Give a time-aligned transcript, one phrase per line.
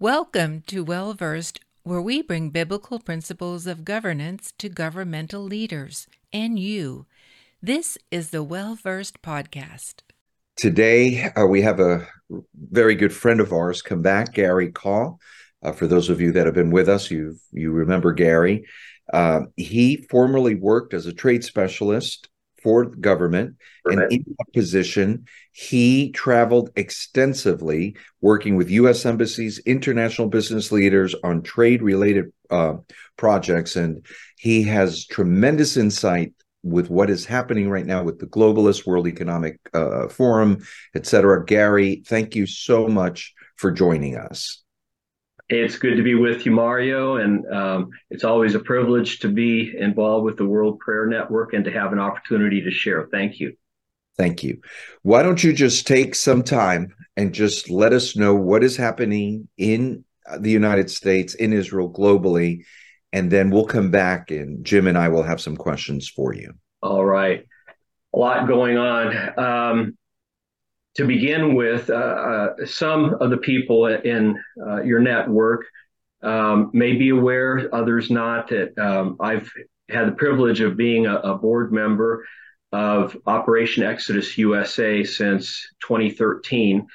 [0.00, 6.58] Welcome to Well Versed, where we bring biblical principles of governance to governmental leaders and
[6.58, 7.04] you.
[7.60, 9.96] This is the Well Versed Podcast.
[10.56, 12.08] Today, uh, we have a
[12.54, 15.16] very good friend of ours come back, Gary Kah.
[15.62, 18.64] Uh, for those of you that have been with us, you you remember Gary.
[19.12, 22.29] Uh, he formerly worked as a trade specialist
[22.62, 23.56] for government.
[23.84, 29.04] And in that position, he traveled extensively working with U.S.
[29.06, 32.74] embassies, international business leaders on trade related uh,
[33.16, 33.76] projects.
[33.76, 34.04] And
[34.38, 39.58] he has tremendous insight with what is happening right now with the globalist World Economic
[39.72, 40.62] uh, Forum,
[40.94, 41.44] et cetera.
[41.44, 44.62] Gary, thank you so much for joining us.
[45.52, 49.74] It's good to be with you, Mario, and um, it's always a privilege to be
[49.76, 53.08] involved with the World Prayer Network and to have an opportunity to share.
[53.10, 53.54] Thank you.
[54.16, 54.60] Thank you.
[55.02, 59.48] Why don't you just take some time and just let us know what is happening
[59.58, 60.04] in
[60.38, 62.64] the United States, in Israel, globally,
[63.12, 66.52] and then we'll come back and Jim and I will have some questions for you.
[66.80, 67.44] All right.
[68.14, 69.38] A lot going on.
[69.38, 69.98] Um,
[70.96, 75.66] to begin with, uh, uh, some of the people in uh, your network
[76.22, 79.50] um, may be aware, others not, that um, I've
[79.88, 82.26] had the privilege of being a, a, board member
[82.72, 86.86] of Operation Exodus USA since 2013,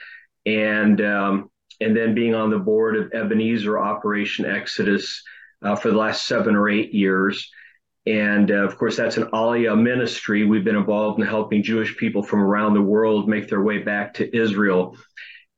[0.46, 1.50] and um,
[1.82, 5.22] and then being on the board of Ebenezer Operation Exodus
[5.62, 7.50] uh, for the last seven or eight years.
[8.06, 10.46] And uh, of course, that's an Aliyah ministry.
[10.46, 14.14] We've been involved in helping Jewish people from around the world make their way back
[14.16, 14.96] to Israel.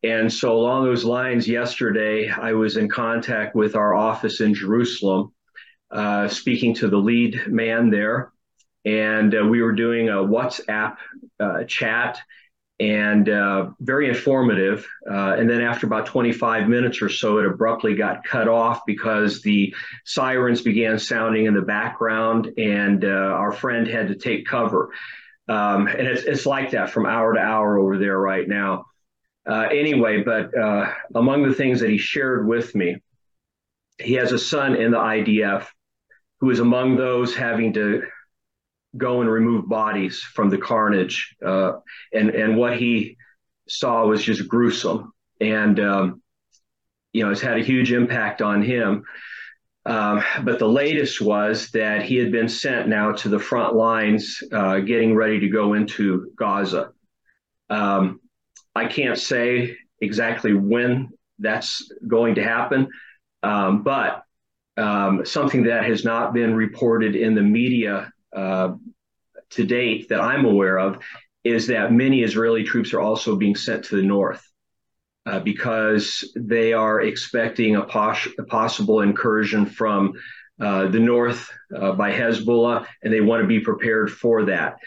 [0.04, 5.34] And so, along those lines, yesterday I was in contact with our office in Jerusalem,
[5.92, 8.32] uh, speaking to the lead man there.
[8.86, 10.98] And uh, we were doing a WhatsApp
[11.42, 12.20] uh, chat
[12.80, 14.88] and uh, very informative.
[15.10, 19.42] Uh, and then after about 25 minutes or so, it abruptly got cut off because
[19.42, 19.74] the
[20.06, 24.92] sirens began sounding in the background, and uh, our friend had to take cover.
[25.48, 28.86] Um, and it's, it's like that from hour to hour over there right now.
[29.50, 32.98] Uh, anyway, but uh, among the things that he shared with me,
[33.98, 35.68] he has a son in the IDF
[36.42, 38.04] who is among those having to
[38.98, 41.36] go and remove bodies from the carnage.
[41.46, 41.74] Uh,
[42.14, 43.18] and and what he
[43.68, 46.22] saw was just gruesome, and um,
[47.14, 49.04] you know it's had a huge impact on him.
[49.86, 54.44] Um, but the latest was that he had been sent now to the front lines,
[54.52, 56.90] uh, getting ready to go into Gaza.
[57.70, 58.20] Um,
[58.76, 61.10] I can't say exactly when
[61.40, 62.90] that's going to happen,
[63.44, 64.24] um, but
[64.76, 68.74] um, something that has not been reported in the media uh,
[69.52, 71.00] to date that I'm aware of
[71.44, 74.44] is that many Israeli troops are also being sent to the north
[75.26, 80.14] uh, because they are expecting a, pos- a possible incursion from
[80.60, 84.78] uh, the north uh, by Hezbollah, and they want to be prepared for that.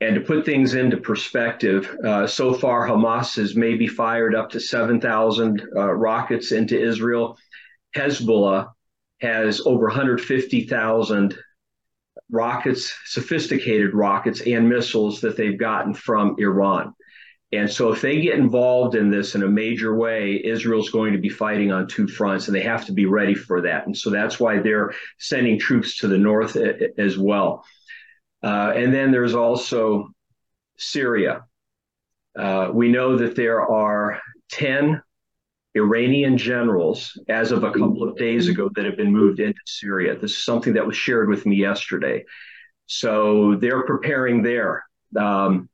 [0.00, 4.60] And to put things into perspective, uh, so far Hamas has maybe fired up to
[4.60, 7.36] 7,000 uh, rockets into Israel.
[7.96, 8.68] Hezbollah
[9.20, 11.38] has over 150,000
[12.30, 16.94] rockets, sophisticated rockets and missiles that they've gotten from Iran.
[17.50, 21.18] And so, if they get involved in this in a major way, Israel's going to
[21.18, 23.86] be fighting on two fronts, and they have to be ready for that.
[23.86, 26.56] And so, that's why they're sending troops to the north
[26.98, 27.64] as well.
[28.42, 30.10] Uh, and then there's also
[30.76, 31.44] Syria.
[32.38, 35.02] Uh, we know that there are 10
[35.78, 40.18] Iranian generals as of a couple of days ago that have been moved into Syria.
[40.18, 42.24] This is something that was shared with me yesterday.
[42.86, 44.84] So they're preparing there.
[45.16, 45.68] Um,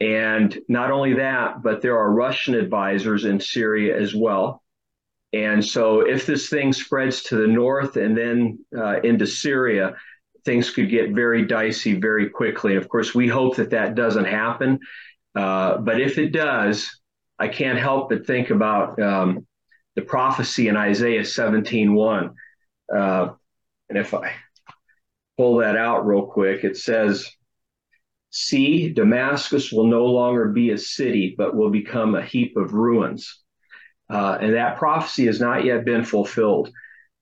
[0.00, 4.62] and not only that, but there are Russian advisors in Syria as well.
[5.32, 9.94] And so if this thing spreads to the north and then uh, into Syria,
[10.44, 12.76] things could get very dicey very quickly.
[12.76, 14.80] Of course, we hope that that doesn't happen.
[15.34, 16.99] Uh, but if it does,
[17.40, 19.46] I can't help but think about um,
[19.96, 22.34] the prophecy in Isaiah 17:1.
[22.94, 23.28] Uh,
[23.88, 24.32] and if I
[25.36, 27.28] pull that out real quick, it says,
[28.28, 33.40] See, Damascus will no longer be a city, but will become a heap of ruins.
[34.08, 36.70] Uh, and that prophecy has not yet been fulfilled.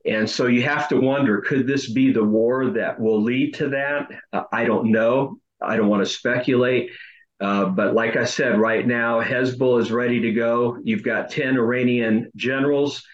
[0.05, 3.69] And so you have to wonder could this be the war that will lead to
[3.71, 4.11] that?
[4.33, 5.39] Uh, I don't know.
[5.63, 6.91] I don't want to speculate.
[7.41, 10.79] Uh, but like I said, right now, Hezbollah is ready to go.
[10.83, 13.05] You've got 10 Iranian generals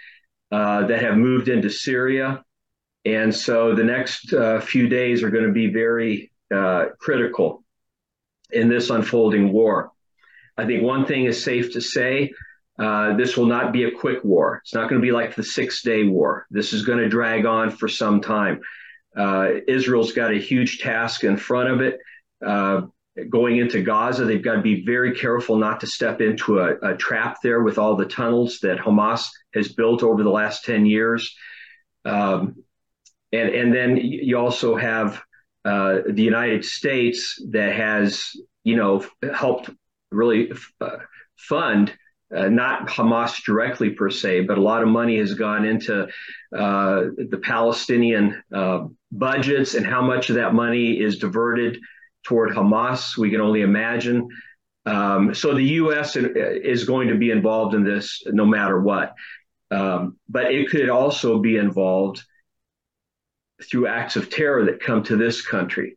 [0.50, 2.42] uh, that have moved into Syria.
[3.04, 7.64] And so the next uh, few days are going to be very uh, critical
[8.50, 9.90] in this unfolding war.
[10.56, 12.32] I think one thing is safe to say
[12.76, 14.60] Uh, this will not be a quick war.
[14.62, 16.46] It's not going to be like the Six Day War.
[16.50, 18.60] This is going to drag on for some time.
[19.68, 21.98] Israel's got a huge task in front of it.
[22.44, 22.88] Uh,
[23.28, 26.96] going into Gaza, they've got to be very careful not to step into a, a,
[26.96, 31.34] trap there with all the tunnels that Hamas has built over the last 10 years.
[32.04, 32.64] Um,
[33.32, 35.22] and, and then you also have
[35.64, 38.32] uh, the United States that has,
[38.64, 39.70] you know, helped
[40.10, 40.98] really uh,
[41.36, 41.96] fund
[42.34, 46.04] uh, not Hamas directly per se, but a lot of money has gone into
[46.56, 51.78] uh, the Palestinian uh, budgets and how much of that money is diverted
[52.24, 53.16] toward Hamas.
[53.16, 54.28] We can only imagine.
[54.86, 56.16] Um, so the U.S.
[56.16, 59.14] is going to be involved in this no matter what.
[59.70, 62.22] Um, but it could also be involved
[63.70, 65.96] through acts of terror that come to this country.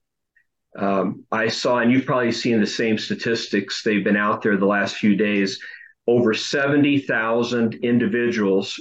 [0.77, 4.65] Um, I saw, and you've probably seen the same statistics, they've been out there the
[4.65, 5.59] last few days.
[6.06, 8.79] Over 70,000 individuals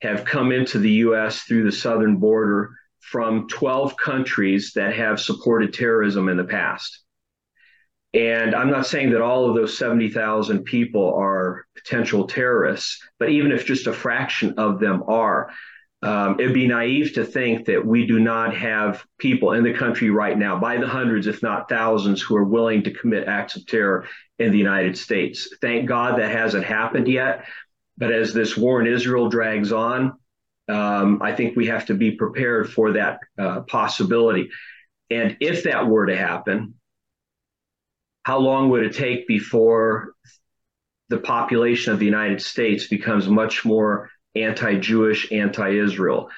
[0.00, 1.42] have come into the U.S.
[1.42, 2.70] through the southern border
[3.02, 7.00] from 12 countries that have supported terrorism in the past.
[8.14, 13.52] And I'm not saying that all of those 70,000 people are potential terrorists, but even
[13.52, 15.50] if just a fraction of them are,
[16.02, 20.10] um, it'd be naive to think that we do not have people in the country
[20.10, 23.66] right now, by the hundreds, if not thousands, who are willing to commit acts of
[23.66, 24.06] terror
[24.38, 25.48] in the United States.
[25.60, 27.46] Thank God that hasn't happened yet.
[27.96, 30.18] But as this war in Israel drags on,
[30.72, 34.48] um, I think we have to be prepared for that uh, possibility.
[35.10, 36.74] And if that were to happen,
[38.22, 40.14] how long would it take before
[41.12, 46.30] the population of the United States becomes much more anti-Jewish, anti-Israel.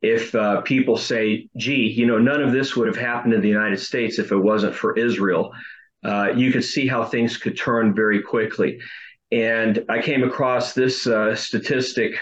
[0.00, 3.48] If uh, people say, "Gee, you know, none of this would have happened in the
[3.48, 5.52] United States if it wasn't for Israel,"
[6.04, 8.80] uh, you could see how things could turn very quickly.
[9.32, 12.14] And I came across this uh, statistic.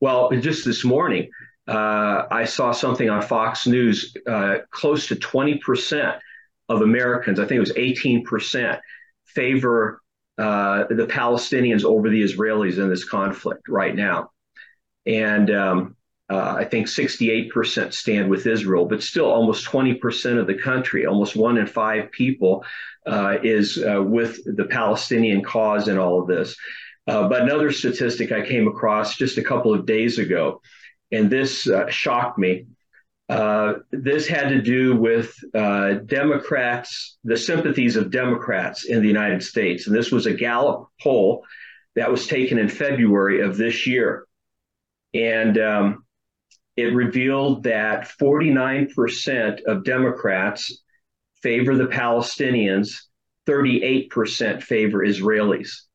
[0.00, 1.30] Well, just this morning,
[1.66, 4.14] uh, I saw something on Fox News.
[4.26, 6.18] Uh, close to 20%
[6.68, 8.80] of Americans, I think it was 18%,
[9.26, 10.00] favor
[10.38, 14.30] uh, the Palestinians over the Israelis in this conflict right now
[15.08, 15.96] and um,
[16.30, 21.34] uh, I think 68% stand with Israel, but still almost 20% of the country, almost
[21.34, 22.64] one in five people,
[23.06, 26.54] uh, is uh, with the Palestinian cause in all of this.
[27.08, 30.60] Uh, but another statistic I came across just a couple of days ago,
[31.10, 32.66] and this uh, shocked me.
[33.30, 39.86] Uh, this had to do with Democrats, the sympathies of Democrats in the United States.
[39.86, 41.44] And this was a Gallup poll
[41.94, 44.26] that was taken in February of this year.
[45.12, 46.04] And um,
[46.76, 50.82] it revealed that 49% of Democrats
[51.42, 52.90] favor the Palestinians,
[53.48, 55.87] 38% favor Israelis.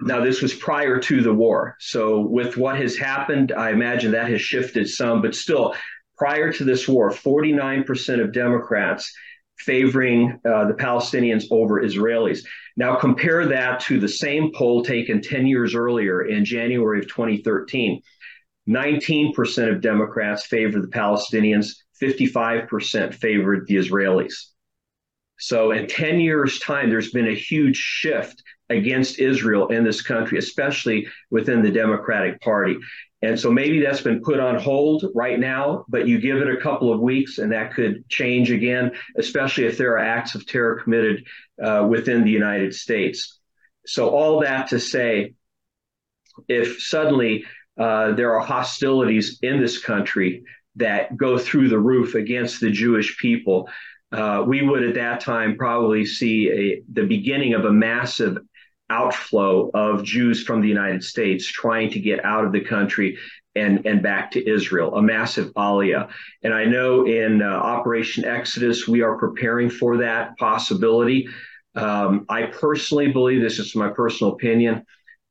[0.00, 1.76] Now, this was prior to the war.
[1.80, 5.74] So, with what has happened, I imagine that has shifted some, but still,
[6.16, 9.12] prior to this war, 49% of Democrats
[9.58, 12.40] favoring uh, the Palestinians over Israelis.
[12.76, 18.00] Now, compare that to the same poll taken 10 years earlier in January of 2013.
[18.68, 24.34] 19% of Democrats favored the Palestinians, 55% favored the Israelis.
[25.40, 30.38] So, in 10 years' time, there's been a huge shift against Israel in this country,
[30.38, 32.76] especially within the Democratic Party.
[33.22, 36.60] And so maybe that's been put on hold right now, but you give it a
[36.60, 40.80] couple of weeks and that could change again, especially if there are acts of terror
[40.82, 41.26] committed
[41.62, 43.40] uh, within the United States.
[43.86, 45.34] So, all that to say,
[46.46, 47.44] if suddenly
[47.78, 50.42] uh, there are hostilities in this country
[50.76, 53.68] that go through the roof against the Jewish people.
[54.10, 58.38] Uh, we would at that time probably see a, the beginning of a massive
[58.90, 63.18] outflow of Jews from the United States trying to get out of the country
[63.54, 66.10] and, and back to Israel, a massive aliyah.
[66.42, 71.28] And I know in uh, Operation Exodus, we are preparing for that possibility.
[71.74, 74.84] Um, I personally believe, this is my personal opinion,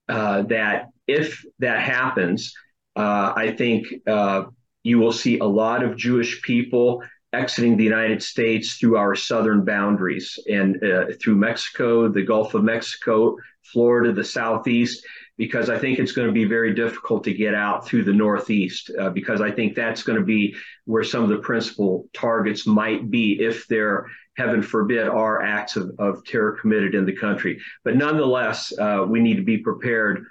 [0.10, 2.54] uh, that if that happens,
[2.96, 4.46] uh, I think uh,
[4.84, 7.04] you will see a lot of Jewish people
[7.34, 12.64] exiting the United States through our southern boundaries and uh, through Mexico, the Gulf of
[12.64, 15.06] Mexico, Florida, the Southeast,
[15.38, 18.92] because I think it's going to be very difficult to get out through the Northeast,
[19.00, 20.56] uh, because I think that's going to be
[20.86, 24.08] where some of the principal targets might be if there,
[24.38, 27.60] heaven forbid, are acts of, of terror committed in the country.
[27.84, 30.26] But nonetheless, uh, we need to be prepared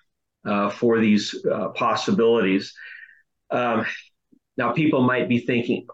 [0.44, 2.72] uh, for these uh, possibilities.
[3.50, 3.84] Um,
[4.56, 5.86] now, people might be thinking,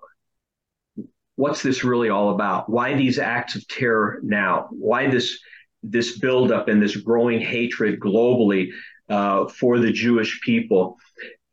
[1.36, 2.68] what's this really all about?
[2.68, 4.68] Why these acts of terror now?
[4.70, 5.38] Why this
[5.82, 8.70] this buildup and this growing hatred globally
[9.08, 10.96] uh, for the Jewish people.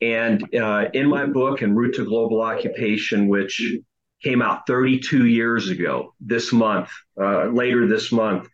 [0.01, 3.75] And uh, in my book, En Route to Global Occupation, which
[4.24, 8.48] came out 32 years ago this month, uh, later this month,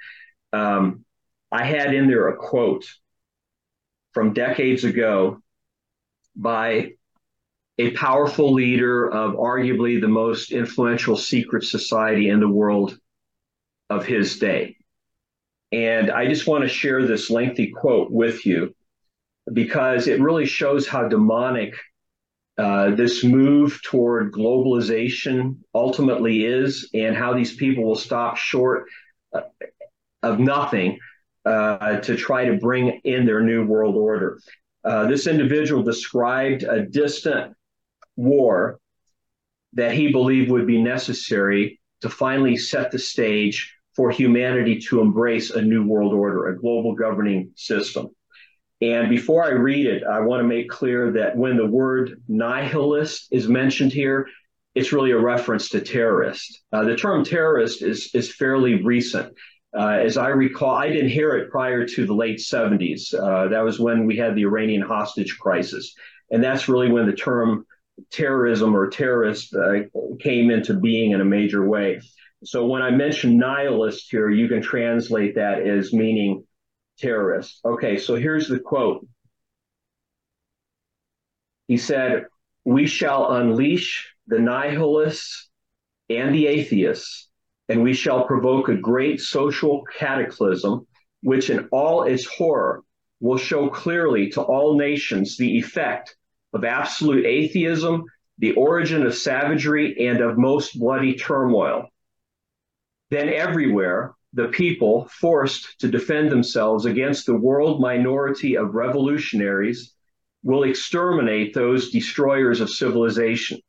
[0.54, 1.04] um,
[1.52, 2.86] I had in there a quote
[4.14, 5.40] from decades ago
[6.36, 6.94] by
[7.78, 12.98] a powerful leader of arguably the most influential secret society in the world
[13.90, 14.78] of his day.
[15.72, 18.74] And I just want to share this lengthy quote with you
[19.52, 21.76] because it really shows how demonic
[22.58, 28.86] uh, this move toward globalization ultimately is and how these people will stop short
[29.34, 29.42] uh,
[30.24, 30.98] of nothing
[31.44, 34.40] uh, to try to bring in their new world order.
[34.86, 37.54] Uh, this individual described a distant
[38.16, 38.80] war
[39.74, 45.52] that he believed would be necessary to finally set the stage for humanity to embrace
[45.52, 48.10] a new world order, a global governing system.
[48.82, 53.28] And before I read it, I want to make clear that when the word nihilist
[53.32, 54.28] is mentioned here,
[54.76, 56.62] it's really a reference to terrorist.
[56.74, 59.34] Uh, the term terrorist is, is fairly recent.
[59.78, 63.14] Uh, as I recall, I didn't hear it prior to the late 70s.
[63.14, 65.96] Uh, that was when we had the Iranian hostage crisis.
[66.30, 67.66] And that's really when the term
[68.12, 69.84] terrorism or terrorist uh,
[70.20, 72.02] came into being in a major way.
[72.44, 76.46] So when I mention nihilist here, you can translate that as meaning
[77.00, 77.60] terrorist.
[77.66, 79.08] Okay, so here's the quote.
[81.68, 82.26] He said,
[82.64, 85.50] We shall unleash the nihilists
[86.10, 87.30] and the atheists,
[87.70, 90.86] and we shall provoke a great social cataclysm,
[91.24, 92.84] which in all its horror
[93.20, 96.16] will show clearly to all nations the effect
[96.56, 98.06] of absolute atheism,
[98.38, 101.90] the origin of savagery, and of most bloody turmoil.
[103.12, 109.94] Then everywhere, the people forced to defend themselves against the world minority of revolutionaries
[110.44, 113.60] will exterminate those destroyers of civilization.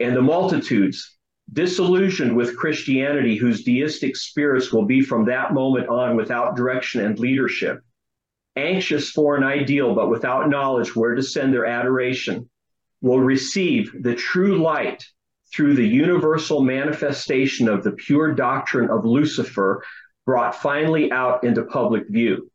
[0.00, 1.16] And the multitudes,
[1.52, 7.18] disillusioned with Christianity, whose deistic spirits will be from that moment on without direction and
[7.18, 7.80] leadership,
[8.56, 12.48] anxious for an ideal but without knowledge where to send their adoration,
[13.00, 15.04] will receive the true light
[15.52, 19.84] through the universal manifestation of the pure doctrine of Lucifer
[20.26, 22.50] brought finally out into public view.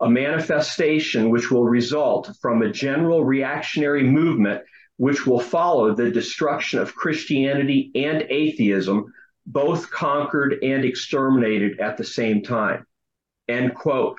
[0.00, 4.62] A manifestation which will result from a general reactionary movement
[4.96, 9.12] which will follow the destruction of Christianity and atheism,
[9.46, 12.86] both conquered and exterminated at the same time.
[13.48, 14.18] End quote.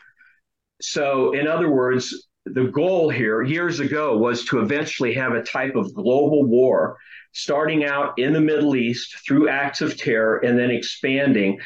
[0.82, 5.76] So, in other words, the goal here years ago was to eventually have a type
[5.76, 6.98] of global war
[7.32, 11.60] starting out in the Middle East through acts of terror and then expanding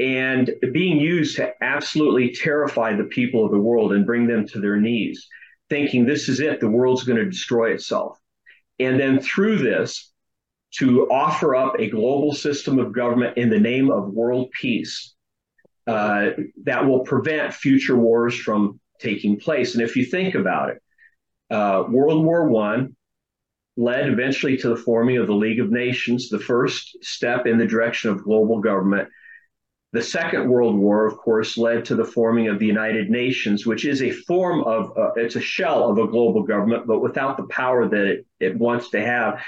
[0.00, 4.60] and being used to absolutely terrify the people of the world and bring them to
[4.60, 5.28] their knees,
[5.68, 8.18] thinking this is it, the world's going to destroy itself.
[8.80, 10.10] And then through this,
[10.78, 15.13] to offer up a global system of government in the name of world peace
[15.86, 16.30] uh,
[16.64, 19.74] that will prevent future wars from taking place.
[19.74, 20.82] And if you think about it,
[21.50, 22.96] uh, World War One
[23.76, 27.66] led eventually to the forming of the League of Nations, the first step in the
[27.66, 29.08] direction of global government.
[29.92, 33.84] The Second World War, of course, led to the forming of the United Nations, which
[33.84, 37.46] is a form of, uh, it's a shell of a global government, but without the
[37.46, 39.40] power that it, it wants to have.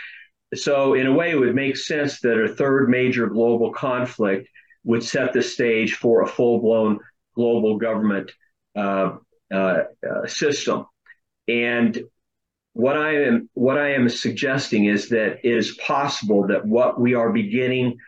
[0.54, 4.48] So, in a way, it would make sense that a third major global conflict
[4.86, 7.00] would set the stage for a full blown
[7.34, 8.30] global government
[8.74, 9.16] uh,
[9.52, 10.86] uh, uh, system.
[11.48, 12.04] And
[12.72, 17.14] what I am what I am suggesting is that it is possible that what we
[17.14, 17.98] are beginning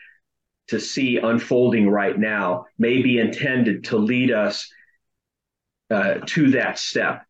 [0.69, 4.71] to see unfolding right now may be intended to lead us
[5.91, 7.25] uh, to that step.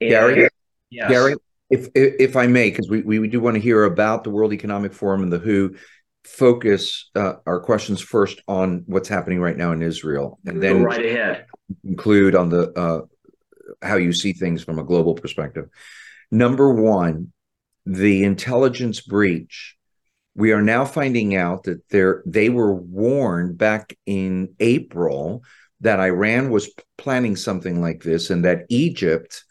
[0.00, 0.48] And, Gary,
[0.90, 1.10] yes.
[1.10, 1.34] Gary,
[1.70, 4.92] if if I may, because we, we do want to hear about the World Economic
[4.92, 5.76] Forum and the WHO,
[6.24, 10.84] focus uh, our questions first on what's happening right now in Israel, and then Go
[10.84, 11.46] right ahead
[11.82, 13.00] conclude on the uh,
[13.82, 15.68] how you see things from a global perspective.
[16.30, 17.32] Number one,
[17.86, 19.76] the intelligence breach.
[20.36, 25.44] We are now finding out that they they were warned back in April
[25.80, 29.44] that Iran was planning something like this, and that Egypt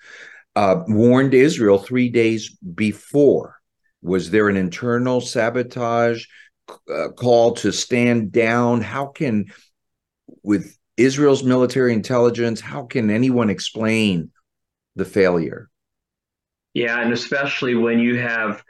[0.56, 3.56] uh, warned Israel three days before.
[4.01, 6.25] Was there an internal sabotage?
[6.70, 8.82] Uh, call to stand down?
[8.82, 9.46] How can,
[10.43, 14.32] with Israel's military intelligence, how can anyone explain
[14.96, 15.70] the failure?
[16.74, 18.63] Yeah, and especially when you have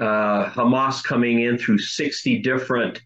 [0.00, 3.00] uh, Hamas coming in through 60 different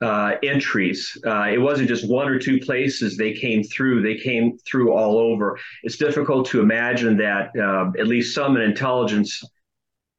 [0.00, 1.16] uh, entries.
[1.26, 5.18] Uh, it wasn't just one or two places they came through, they came through all
[5.18, 5.58] over.
[5.82, 9.42] It's difficult to imagine that uh, at least some in intelligence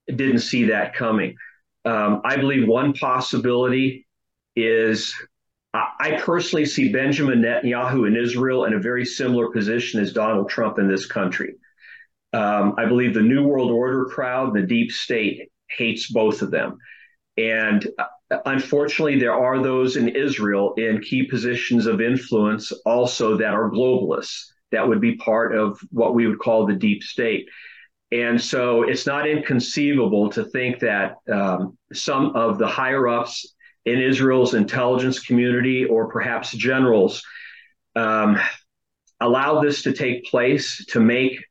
[0.07, 1.35] didn't see that coming.
[1.85, 4.07] Um, I believe one possibility
[4.55, 5.13] is
[5.73, 10.79] I personally see Benjamin Netanyahu in Israel in a very similar position as Donald Trump
[10.79, 11.55] in this country.
[12.33, 16.77] Um, I believe the New World Order crowd, the deep state, hates both of them.
[17.37, 23.53] And uh, unfortunately, there are those in Israel in key positions of influence also that
[23.53, 24.47] are globalists.
[24.71, 27.47] That would be part of what we would call the deep state.
[28.11, 33.53] And so it's not inconceivable to think that um, some of the higher ups
[33.85, 37.23] in Israel's intelligence community or perhaps generals
[37.95, 38.37] um,
[39.21, 41.43] allow this to take place to make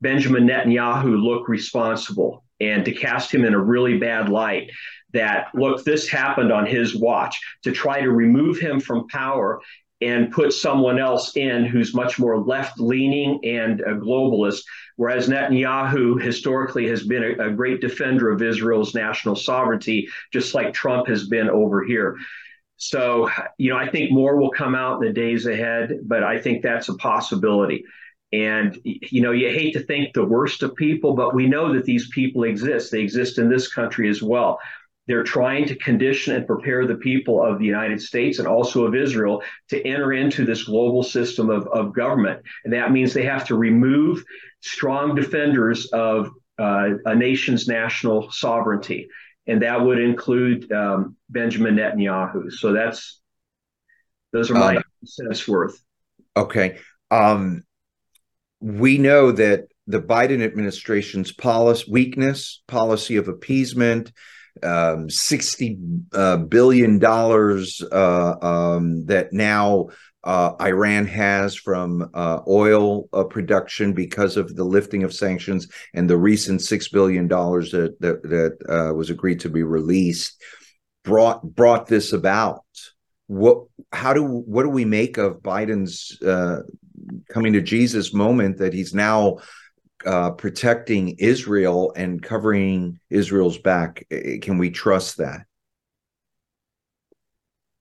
[0.00, 4.70] Benjamin Netanyahu look responsible and to cast him in a really bad light
[5.12, 7.40] that look this happened on his watch.
[7.62, 9.60] To try to remove him from power
[10.00, 14.62] and put someone else in who's much more left leaning and a globalist
[14.96, 20.72] whereas Netanyahu historically has been a, a, great defender of Israel's national sovereignty just like
[20.72, 22.16] Trump has been over here
[22.76, 23.28] so
[23.58, 26.62] you know I think more will come out in the days ahead but I think
[26.62, 27.84] that's a possibility
[28.32, 31.84] and you know, you hate to think the worst of people, but we know that
[31.84, 32.92] these people exist.
[32.92, 34.58] They exist in this country as well.
[35.08, 38.94] They're trying to condition and prepare the people of the United States and also of
[38.94, 42.42] Israel to enter into this global system of, of government.
[42.64, 44.22] And that means they have to remove
[44.60, 49.08] strong defenders of uh, a nation's national sovereignty.
[49.46, 52.52] And that would include um, Benjamin Netanyahu.
[52.52, 53.20] So that's
[54.32, 55.82] those are my uh, cents worth.
[56.36, 56.78] Okay.
[57.10, 57.62] Um,
[58.60, 64.12] we know that the Biden administration's policy weakness, policy of appeasement,
[64.64, 65.78] um, sixty
[66.12, 69.88] uh, billion dollars uh, um, that now
[70.24, 76.08] uh, Iran has from uh, oil uh, production because of the lifting of sanctions and
[76.08, 80.42] the recent six billion dollars that that, that uh, was agreed to be released
[81.04, 82.64] brought brought this about.
[83.26, 86.18] What how do what do we make of Biden's
[87.32, 89.38] coming to Jesus moment that he's now
[90.08, 94.06] uh, protecting Israel and covering Israel's back.
[94.40, 95.44] Can we trust that?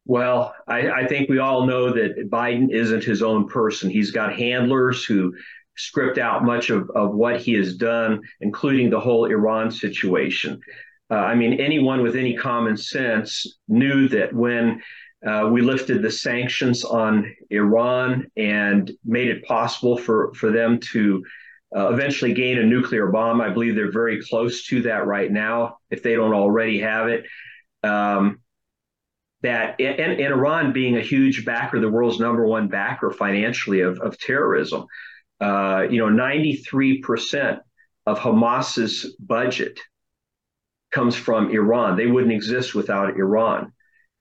[0.05, 3.89] Well, I, I, think we all know that Biden isn't his own person.
[3.89, 5.33] He's got handlers who
[5.77, 10.59] script out much of, of what he has done, including the whole Iran situation.
[11.09, 14.81] Uh, I mean, anyone with any common sense knew that when
[15.25, 21.23] uh, we lifted the sanctions on Iran and made it possible for, for them to
[21.75, 23.41] uh, eventually gain a nuclear bomb.
[23.41, 27.25] I believe they're very close to that right now, if they don't already have it.
[27.83, 28.39] Um,
[29.43, 33.99] that and, and, Iran being a huge backer, the world's number one backer financially of,
[33.99, 34.85] of terrorism.
[35.39, 37.59] Uh, you know, 93%
[38.07, 39.79] of Hamas's budget
[40.91, 41.97] comes from Iran.
[41.97, 43.73] They wouldn't exist without Iran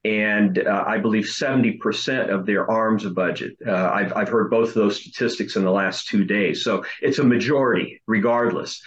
[0.06, 3.56] and uh, I believe 70% of their arms budget.
[3.66, 6.62] Uh, I've, I've heard both of those statistics in the last two days.
[6.62, 8.80] So it's a majority, regardless.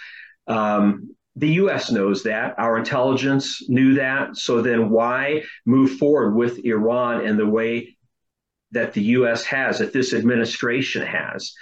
[0.46, 2.58] Um, the US knows that.
[2.58, 4.36] Our intelligence knew that.
[4.36, 7.98] So then why move forward with Iran in the way
[8.70, 11.52] that the US has, that this administration has,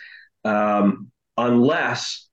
[0.45, 2.29] um, unless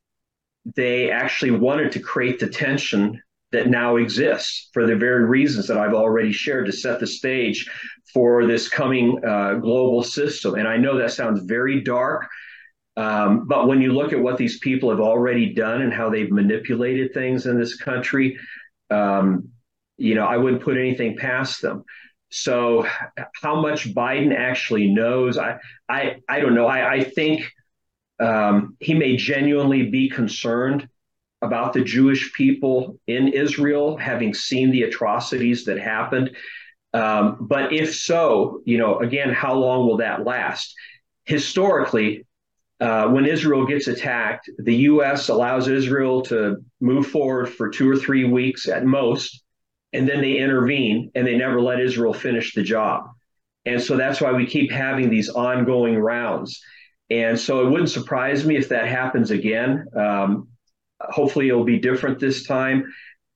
[0.75, 3.19] they actually wanted to create the tension
[3.55, 7.69] that now exists for the very reasons that I've already shared to set the stage
[8.13, 10.55] for this coming uh, global system.
[10.55, 12.27] And I know that sounds very dark,
[12.97, 16.31] um, but when you look at what these people have already done and how they've
[16.31, 18.37] manipulated things in this country,
[18.89, 19.49] um,
[19.97, 21.83] you know, I wouldn't put anything past them.
[22.29, 22.85] So,
[23.41, 26.67] how much Biden actually knows, I, I, I don't know.
[26.67, 27.49] I, I think
[28.19, 30.89] um, he may genuinely be concerned
[31.45, 36.35] about the Jewish people in Israel, having seen the atrocities that happened.
[36.93, 40.73] Um, but if so, you know, again, how long will that last?
[41.25, 42.25] Historically,
[42.79, 45.29] uh, when Israel gets attacked, the U.S.
[45.29, 49.43] allows Israel to move forward for two or three weeks at most,
[49.93, 53.09] and then they intervene and they never let Israel finish the job.
[53.65, 56.61] And so that's why we keep having these ongoing rounds.
[57.09, 59.85] And so it wouldn't surprise me if that happens again.
[59.95, 60.49] Um,
[61.09, 62.85] Hopefully, it'll be different this time.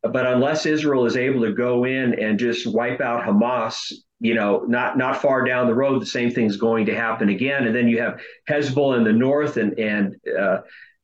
[0.01, 4.63] But unless Israel is able to go in and just wipe out Hamas, you know,
[4.67, 7.67] not not far down the road, the same thing's going to happen again.
[7.67, 10.59] And then you have Hezbollah in the north and and uh,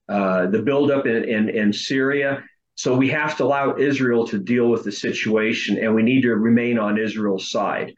[0.07, 2.43] uh, the buildup in, in in Syria.
[2.75, 6.35] So we have to allow Israel to deal with the situation, and we need to
[6.35, 7.93] remain on Israel's side.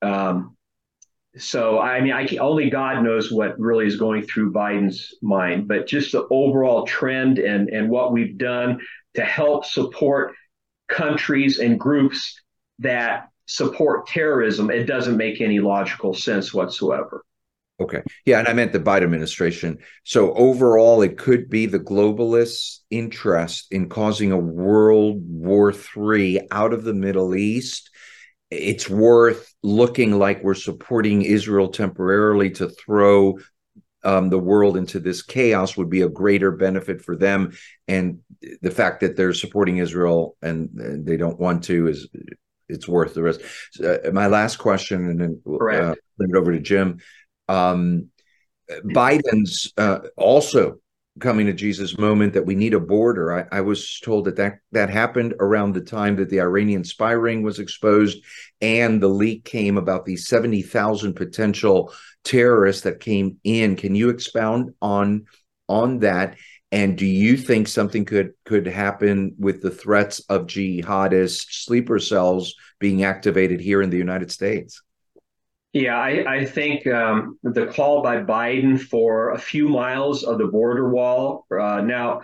[0.00, 0.56] Um,
[1.36, 5.66] so I mean, I can, only God knows what really is going through Biden's mind,
[5.66, 8.80] but just the overall trend and and what we've done
[9.14, 10.34] to help support
[10.88, 12.38] countries and groups
[12.80, 17.24] that support terrorism, it doesn't make any logical sense whatsoever.
[17.80, 18.02] Okay.
[18.26, 19.78] Yeah, and I meant the Biden administration.
[20.04, 26.72] So overall, it could be the globalists' interest in causing a World War III out
[26.72, 27.90] of the Middle East.
[28.52, 33.38] It's worth looking like we're supporting Israel temporarily to throw
[34.04, 37.52] um, the world into this chaos would be a greater benefit for them.
[37.88, 38.18] And
[38.60, 42.08] the fact that they're supporting Israel and, and they don't want to is
[42.68, 43.40] it's worth the risk.
[43.82, 46.98] Uh, my last question, and then we'll uh, it over to Jim.
[47.48, 48.08] Um,
[48.84, 50.78] Biden's uh, also
[51.20, 53.32] coming to Jesus moment that we need a border.
[53.52, 57.12] I, I, was told that, that that happened around the time that the Iranian spy
[57.12, 58.18] ring was exposed,
[58.60, 61.92] and the leak came about seventy thousand potential
[62.24, 63.76] terrorists that came in.
[63.76, 65.26] Can you expound on
[65.68, 66.36] on that?
[66.70, 72.54] And do you think something could could happen with the threats of jihadist sleeper cells
[72.78, 74.80] being activated here in the United States?
[75.72, 80.46] Yeah, I, I think um, the call by Biden for a few miles of the
[80.46, 81.46] border wall.
[81.50, 82.20] Uh, now,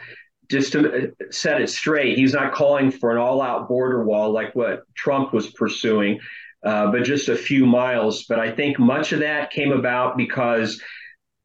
[0.51, 4.55] just to set it straight, he's not calling for an all out border wall like
[4.55, 6.21] what Trump was pursuing,
[6.63, 8.25] uh, but just a few miles.
[8.29, 10.83] But I think much of that came about because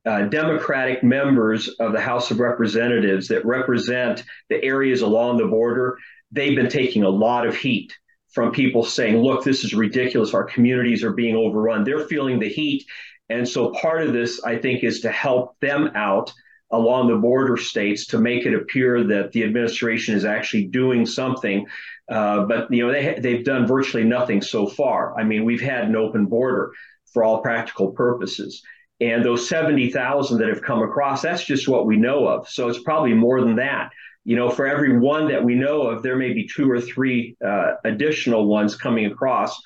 [0.06, 5.98] uh, Democratic members of the House of Representatives that represent the areas along the border,
[6.34, 7.94] they've been taking a lot of heat
[8.34, 10.34] from people saying, look, this is ridiculous.
[10.34, 11.84] Our communities are being overrun.
[11.84, 12.86] They're feeling the heat.
[13.30, 16.34] And so part of this, I think, is to help them out
[16.72, 21.68] along the border states to make it appear that the administration is actually doing something.
[22.10, 25.18] Uh, but you know they they've done virtually nothing so far.
[25.18, 26.72] I mean, we've had an open border
[27.14, 28.62] for all practical purposes.
[29.00, 32.48] And those 70,000 that have come across, that's just what we know of.
[32.48, 33.92] So it's probably more than that
[34.26, 37.36] you know, for every one that we know of, there may be two or three
[37.46, 39.60] uh, additional ones coming across.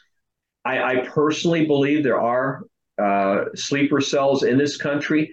[0.65, 2.63] I, I, personally believe there are
[3.01, 5.31] uh, sleeper cells in this country.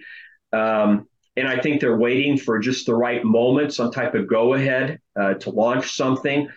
[0.53, 4.53] Um, and I think they're waiting for just the right moment, some type of go
[4.53, 6.47] ahead uh, to launch something.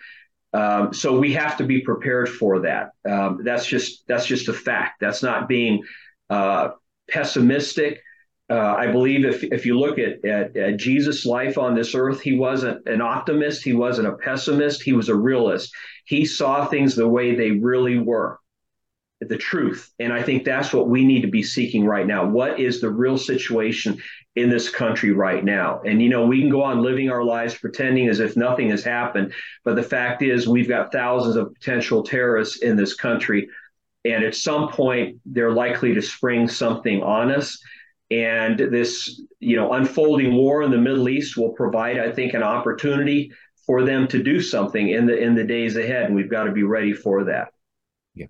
[0.53, 2.91] Um, so we have to be prepared for that.
[3.07, 4.99] Um, that's just that's just a fact.
[5.01, 5.83] That's not being
[6.29, 6.69] uh,
[7.09, 8.01] pessimistic.
[8.49, 12.19] Uh, I believe if, if you look at, at, at, Jesus' life on this earth,
[12.19, 13.63] he wasn't an optimist.
[13.63, 14.81] He wasn't a pessimist.
[14.81, 15.71] He was a realist.
[16.05, 18.39] He saw things the way they really were,
[19.21, 19.91] the truth.
[19.99, 22.25] And I think that's what we need to be seeking right now.
[22.25, 24.01] What is the real situation
[24.35, 25.81] in this country right now?
[25.85, 28.83] And, you know, we can go on living our lives pretending as if nothing has
[28.83, 29.31] happened.
[29.63, 33.47] But the fact is, we've got thousands of potential terrorists in this country.
[34.05, 37.61] And at some point, they're likely to spring something on us
[38.11, 42.43] and this, you know, unfolding war in the Middle East will provide, I think, an
[42.43, 43.31] opportunity
[43.65, 46.51] for them to do something in the in the days ahead, and we've got to
[46.51, 47.49] be ready for that.
[48.15, 48.27] Yeah,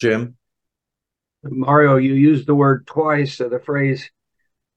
[0.00, 0.36] Jim.
[1.44, 3.40] Mario, you used the word twice.
[3.40, 4.08] Uh, the phrase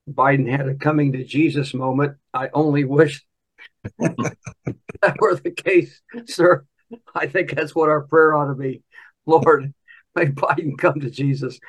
[0.09, 2.17] Biden had a coming to Jesus moment.
[2.33, 3.23] I only wish
[3.99, 6.65] that were the case, sir.
[7.13, 8.83] I think that's what our prayer ought to be.
[9.25, 9.73] Lord,
[10.15, 11.59] may Biden come to Jesus.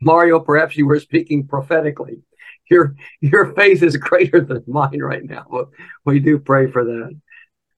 [0.00, 2.22] Mario, perhaps you were speaking prophetically.
[2.70, 5.68] Your your faith is greater than mine right now, but
[6.04, 7.12] we do pray for that.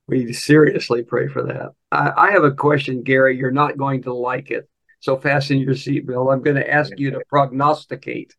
[0.06, 1.72] We seriously pray for that.
[1.92, 3.36] I, I have a question, Gary.
[3.36, 4.68] You're not going to like it,
[5.00, 6.32] so fasten your seatbelt.
[6.32, 8.34] I'm going to ask you to prognosticate,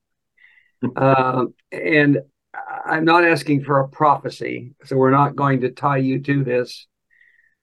[0.96, 2.20] uh, and
[2.86, 6.88] I'm not asking for a prophecy, so we're not going to tie you to this.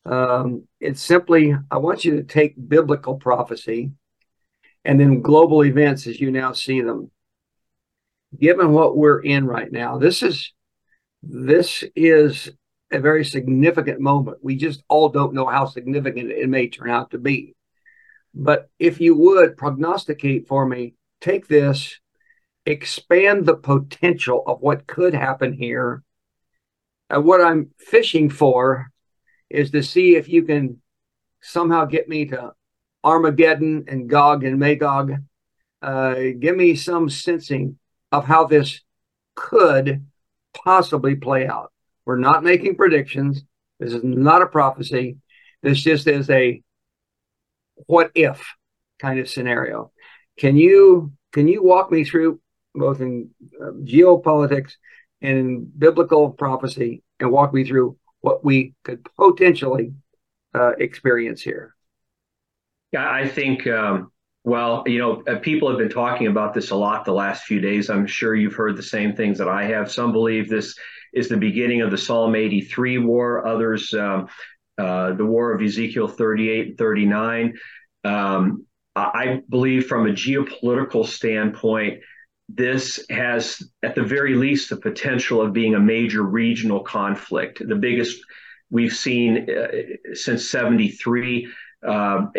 [0.06, 3.90] Um, it's simply, I want you to take biblical prophecy
[4.84, 7.10] and then global events as you now see them.
[8.38, 10.52] Given what we're in right now, this is
[11.22, 12.50] this is
[12.92, 14.38] a very significant moment.
[14.42, 17.56] We just all don't know how significant it may turn out to be.
[18.32, 21.98] But if you would prognosticate for me, take this,
[22.64, 26.04] expand the potential of what could happen here.
[27.08, 28.92] And what I'm fishing for
[29.50, 30.80] is to see if you can
[31.40, 32.52] somehow get me to
[33.04, 35.14] Armageddon and Gog and Magog.
[35.82, 37.78] Uh, give me some sensing
[38.10, 38.80] of how this
[39.34, 40.06] could
[40.64, 41.72] possibly play out.
[42.04, 43.42] We're not making predictions.
[43.78, 45.18] This is not a prophecy.
[45.62, 46.62] This just is a
[47.86, 48.44] what if
[48.98, 49.92] kind of scenario.
[50.38, 52.40] Can you can you walk me through
[52.74, 53.30] both in
[53.60, 54.72] uh, geopolitics
[55.20, 59.92] and in biblical prophecy and walk me through what we could potentially
[60.52, 61.76] uh, experience here?
[62.92, 64.10] Yeah, I think um,
[64.42, 67.60] Well, you know, uh, people have been talking about this a lot the last few
[67.60, 67.88] days.
[67.88, 69.92] I'm sure you've heard the same things that I have.
[69.92, 70.76] Some believe this
[71.12, 73.46] is the beginning of the Psalm 83 war.
[73.46, 74.28] Others, um,
[74.76, 77.54] uh, the war of Ezekiel 38 and 39.
[78.02, 82.00] Um, I believe from a geopolitical standpoint,
[82.48, 87.74] this has, at the very least, the potential of being a major regional conflict, the
[87.74, 88.20] biggest
[88.70, 91.48] we've seen uh, since 73.
[91.86, 92.32] Um,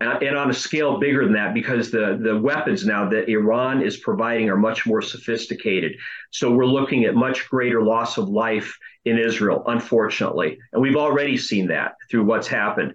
[0.00, 3.98] and on a scale bigger than that, because the, the weapons now that Iran is
[3.98, 5.96] providing are much more sophisticated.
[6.30, 10.58] So we're looking at much greater loss of life in Israel, unfortunately.
[10.72, 12.94] And we've already seen that through what's happened.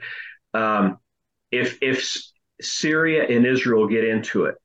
[0.54, 1.00] Um,
[1.52, 2.08] if, if
[2.62, 4.56] Syria and Israel get into it,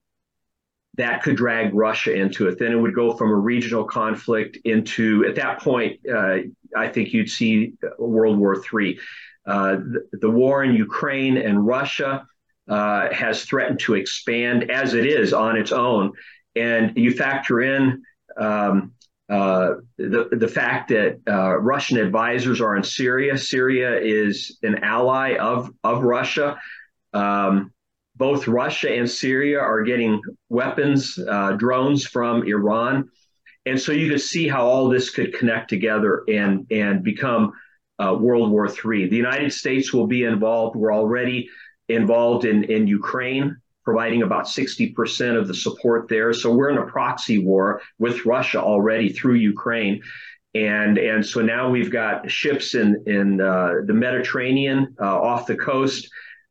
[0.97, 2.59] that could drag Russia into it.
[2.59, 6.39] Then it would go from a regional conflict into, at that point, uh,
[6.77, 8.99] I think you'd see World War III.
[9.47, 12.27] Uh, the, the, war in Ukraine and Russia
[12.69, 16.13] uh, has threatened to expand as it is on its own.
[16.57, 18.03] And you factor in
[18.39, 18.93] um,
[19.29, 23.37] uh, the, the fact that uh, Russian advisors are in Syria.
[23.37, 26.59] Syria is an ally of, of Russia.
[27.13, 27.74] Um,
[28.17, 33.09] both Russia and Syria are getting weapons, uh, drones from Iran.
[33.67, 37.53] And so you can see how all this could connect together and, and become
[37.99, 39.09] uh, World War III.
[39.09, 40.77] The United States will be involved.
[40.77, 41.49] We're already
[41.89, 46.33] involved in, in Ukraine, providing about 60% of the support there.
[46.33, 50.03] So we're in a proxy war with Russia already through Ukraine.
[50.55, 55.57] And, and so now we've got ships in, in uh, the Mediterranean uh, off the
[55.57, 56.09] coast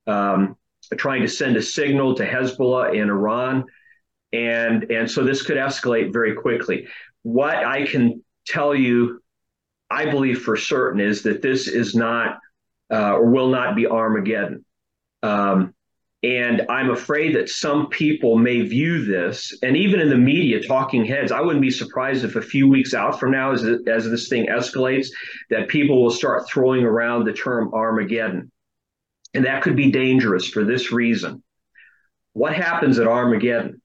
[0.07, 0.57] um,
[0.97, 3.65] trying to send a signal to Hezbollah and Iran.
[4.31, 6.87] And, and so this could escalate very quickly.
[7.21, 9.21] What I can tell you
[9.89, 12.39] I believe for certain is that this is not
[12.91, 14.65] uh, or will not be Armageddon.
[15.21, 15.73] Um,
[16.23, 21.03] and I'm afraid that some people may view this, and even in the media, talking
[21.03, 24.29] heads, I wouldn't be surprised if a few weeks out from now, as, as this
[24.29, 25.07] thing escalates,
[25.49, 28.49] that people will start throwing around the term Armageddon.
[29.33, 31.43] And that could be dangerous for this reason.
[32.33, 33.81] What happens at Armageddon?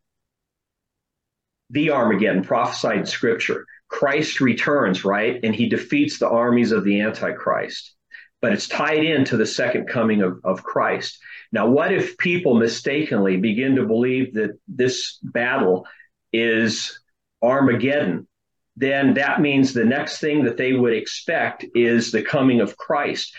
[1.70, 5.40] The Armageddon prophesied in scripture Christ returns, right?
[5.42, 7.94] And he defeats the armies of the Antichrist.
[8.40, 11.18] But it's tied into the second coming of, of Christ.
[11.50, 15.87] Now, what if people mistakenly begin to believe that this battle
[16.32, 17.00] is
[17.42, 18.28] Armageddon?
[18.76, 23.34] Then that means the next thing that they would expect is the coming of Christ.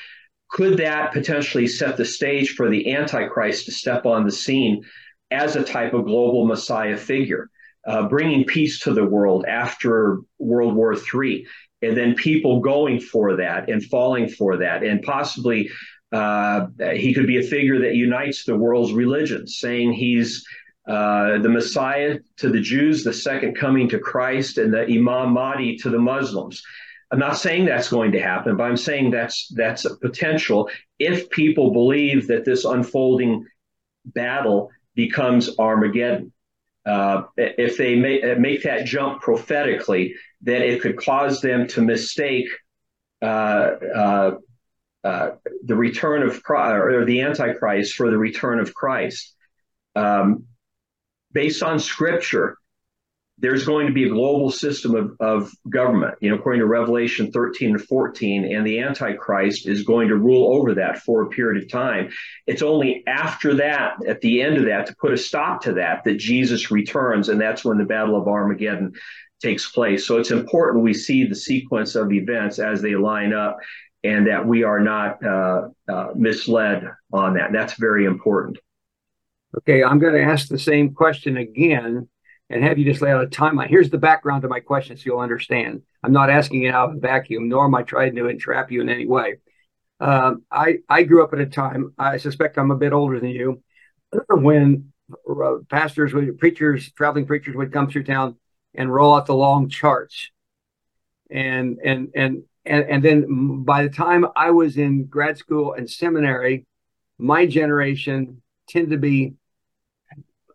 [0.49, 4.83] Could that potentially set the stage for the Antichrist to step on the scene
[5.31, 7.49] as a type of global Messiah figure?
[7.85, 11.45] uh, bringing peace to the world after World War III,
[11.81, 15.69] and then people going for that and falling for that, and possibly
[16.11, 20.45] uh, he could be a figure that unites the world's religions, saying he's
[20.87, 25.77] uh, the Messiah to the Jews, the second coming to Christ, and the Imam Mahdi
[25.77, 26.61] to the Muslims.
[27.11, 30.69] I'm not saying that's going to happen, but I'm saying that's that's a potential
[30.99, 33.45] if people believe that this unfolding
[34.05, 36.31] battle becomes Armageddon.
[36.85, 41.81] Uh, if they make, uh, make that jump prophetically, then it could cause them to
[41.81, 42.47] mistake
[43.21, 43.25] uh,
[43.95, 44.31] uh,
[45.03, 45.31] uh
[45.65, 49.35] the return of Christ or the Antichrist for the return of Christ.
[49.95, 50.45] Um,
[51.33, 52.57] based on Scripture,
[53.39, 57.31] there's going to be a global system of, of government, you know, according to Revelation
[57.31, 61.63] 13 and 14, and the Antichrist is going to rule over that for a period
[61.63, 62.09] of time.
[62.47, 66.03] It's only after that, at the end of that, to put a stop to that,
[66.03, 68.93] that Jesus returns, and that's when the Battle of Armageddon
[69.41, 70.05] takes place.
[70.05, 73.57] So it's important we see the sequence of events as they line up
[74.03, 77.51] and that we are not uh, uh, misled on that.
[77.53, 78.57] That's very important.
[79.57, 82.07] Okay, I'm going to ask the same question again
[82.49, 83.67] and have you just lay out a timeline.
[83.67, 85.83] Here's the background to my question so you'll understand.
[86.03, 88.81] I'm not asking it out of a vacuum, nor am I trying to entrap you
[88.81, 89.35] in any way.
[89.99, 93.29] Um, I, I grew up at a time, I suspect I'm a bit older than
[93.29, 93.61] you,
[94.29, 94.93] when
[95.29, 98.37] uh, pastors, preachers, traveling preachers would come through town
[98.73, 100.29] and roll out the long charts.
[101.29, 105.89] And, and, and, and, and then by the time I was in grad school and
[105.89, 106.65] seminary,
[107.17, 109.33] my generation tended to be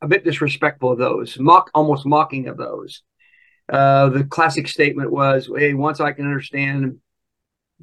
[0.04, 3.02] a bit disrespectful of those, mock, almost mocking of those.
[3.68, 6.98] Uh, the classic statement was, "Hey, once I can understand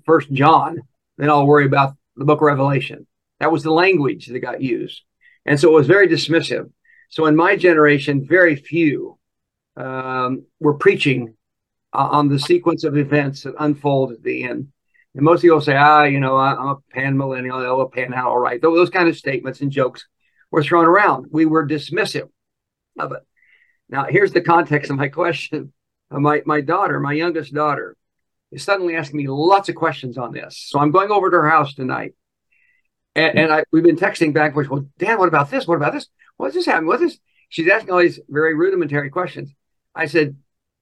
[0.06, 0.78] First John,
[1.18, 3.08] then I'll worry about the Book of Revelation."
[3.40, 5.02] That was the language that got used,
[5.48, 6.72] and so it was very dismissive.
[7.10, 9.18] So in my generation, very few
[9.76, 11.36] um, were preaching
[11.92, 14.68] uh, on the sequence of events that unfold at the end.
[15.16, 18.28] And most people say, "Ah, you know, I'm a pan millennial, oh, a pan out,
[18.28, 20.06] all right." Those kind of statements and jokes
[20.52, 21.28] were thrown around.
[21.32, 22.30] We were dismissive
[23.00, 23.26] of it.
[23.90, 25.74] Now, here's the context of my question.
[26.14, 27.96] My, my daughter, my youngest daughter,
[28.52, 30.58] is suddenly asking me lots of questions on this.
[30.58, 32.16] So I'm going over to her house tonight.
[33.16, 34.70] And, and I, we've been texting back and forth.
[34.70, 35.66] Well, Dad, what about this?
[35.66, 36.08] What about this?
[36.36, 36.88] What's this happening?
[36.88, 37.18] What's this?
[37.48, 39.54] She's asking all these very rudimentary questions.
[39.96, 40.36] I said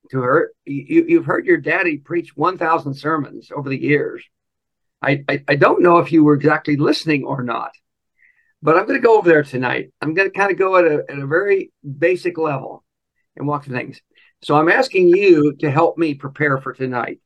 [0.09, 4.23] to her, you, You've heard your daddy preach 1,000 sermons over the years.
[5.01, 7.71] I, I, I don't know if you were exactly listening or not,
[8.61, 9.91] but I'm going to go over there tonight.
[10.01, 12.83] I'm going to kind of go at a, at a very basic level
[13.35, 14.01] and walk through things.
[14.41, 17.19] So I'm asking you to help me prepare for tonight.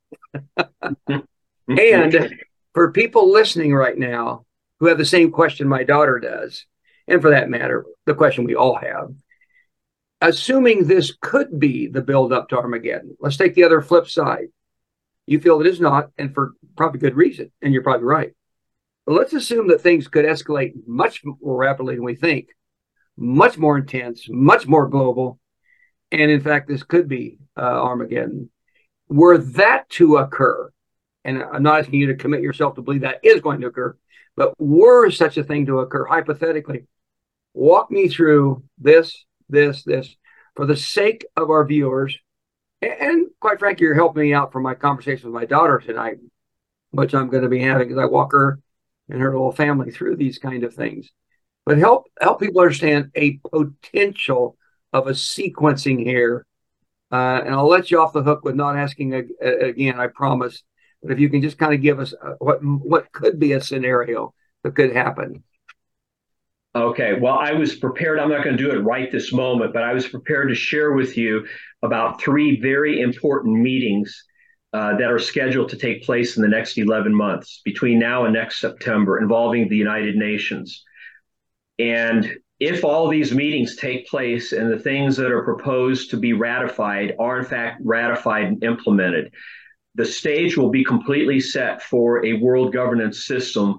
[1.68, 2.34] and
[2.72, 4.44] for people listening right now
[4.80, 6.66] who have the same question my daughter does,
[7.06, 9.12] and for that matter, the question we all have,
[10.20, 14.46] assuming this could be the build up to Armageddon, let's take the other flip side.
[15.26, 18.32] You feel it is not, and for probably good reason, and you're probably right.
[19.06, 22.48] Let's assume that things could escalate much more rapidly than we think,
[23.16, 25.38] much more intense, much more global,
[26.10, 28.50] and in fact, this could be uh, Armageddon.
[29.08, 30.70] Were that to occur,
[31.22, 33.96] and I'm not asking you to commit yourself to believe that is going to occur,
[34.36, 36.86] but were such a thing to occur, hypothetically,
[37.52, 40.16] walk me through this, this, this,
[40.56, 42.18] for the sake of our viewers.
[42.80, 46.18] And quite frankly, you're helping me out for my conversation with my daughter tonight,
[46.90, 48.60] which I'm going to be having as I walk her
[49.08, 51.10] and her little family through these kind of things.
[51.66, 54.56] But help help people understand a potential
[54.92, 56.46] of a sequencing here.
[57.10, 60.62] Uh, and I'll let you off the hook with not asking again, I promise.
[61.02, 63.60] But if you can just kind of give us uh, what what could be a
[63.60, 65.44] scenario that could happen.
[66.76, 68.18] Okay, well, I was prepared.
[68.18, 70.92] I'm not going to do it right this moment, but I was prepared to share
[70.92, 71.46] with you
[71.82, 74.24] about three very important meetings
[74.74, 78.34] uh, that are scheduled to take place in the next 11 months between now and
[78.34, 80.82] next September involving the United Nations.
[81.78, 86.32] And if all these meetings take place and the things that are proposed to be
[86.32, 89.32] ratified are in fact ratified and implemented,
[89.94, 93.76] the stage will be completely set for a world governance system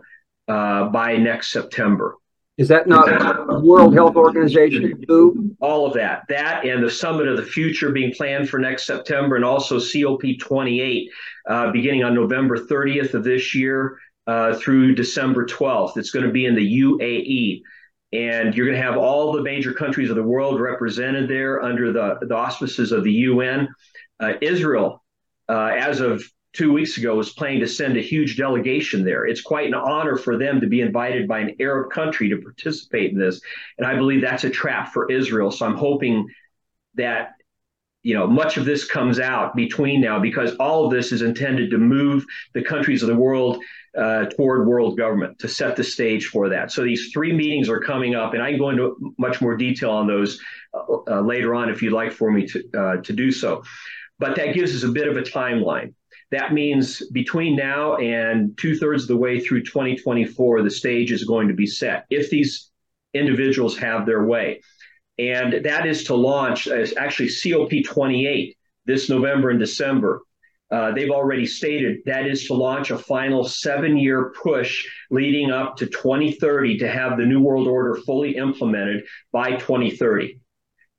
[0.48, 2.16] uh, by next September.
[2.58, 5.04] Is that not World Health Organization?
[5.08, 5.56] Who?
[5.60, 6.24] All of that.
[6.30, 11.08] That and the Summit of the Future being planned for next September, and also COP28
[11.50, 15.98] uh, beginning on November 30th of this year uh, through December 12th.
[15.98, 17.62] It's going to be in the UAE
[18.16, 21.92] and you're going to have all the major countries of the world represented there under
[21.92, 23.68] the, the auspices of the UN.
[24.20, 25.04] Uh, Israel,
[25.50, 26.24] uh, as of
[26.56, 29.26] two weeks ago, was planning to send a huge delegation there.
[29.26, 33.12] It's quite an honor for them to be invited by an Arab country to participate
[33.12, 33.42] in this.
[33.78, 35.52] And I believe that's a trap for Israel.
[35.52, 36.28] So I'm hoping
[36.96, 37.32] that
[38.04, 41.72] you know much of this comes out between now because all of this is intended
[41.72, 43.58] to move the countries of the world
[43.98, 46.72] uh, toward world government to set the stage for that.
[46.72, 49.90] So these three meetings are coming up, and I can go into much more detail
[49.90, 50.40] on those
[50.74, 53.64] uh, later on if you'd like for me to uh, to do so.
[54.20, 55.94] But that gives us a bit of a timeline.
[56.32, 61.24] That means between now and two thirds of the way through 2024, the stage is
[61.24, 62.72] going to be set if these
[63.14, 64.62] individuals have their way.
[65.18, 70.22] And that is to launch as actually COP28 this November and December
[70.72, 75.78] uh, they've already stated that is to launch a final seven year push leading up
[75.78, 80.40] to 2030 to have the New World Order fully implemented by 2030.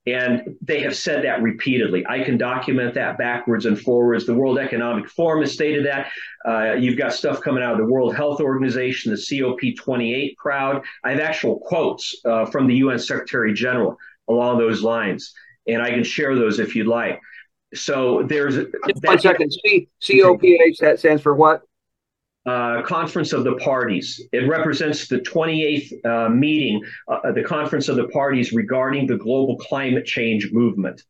[0.06, 2.06] And they have said that repeatedly.
[2.08, 4.24] I can document that backwards and forwards.
[4.24, 6.10] The World Economic Forum has stated that.
[6.46, 10.84] Uh, you've got stuff coming out of the World Health Organization, the COP28 crowd.
[11.02, 13.96] I have actual quotes uh, from the UN Secretary General
[14.28, 15.34] along those lines,
[15.66, 17.20] and I can share those if you'd like.
[17.74, 19.52] So there's Just one second.
[19.52, 21.62] C COPH that stands for what?
[22.46, 24.20] Uh, Conference of the Parties.
[24.32, 29.56] It represents the 28th uh, meeting, uh, the Conference of the Parties regarding the global
[29.56, 31.02] climate change movement.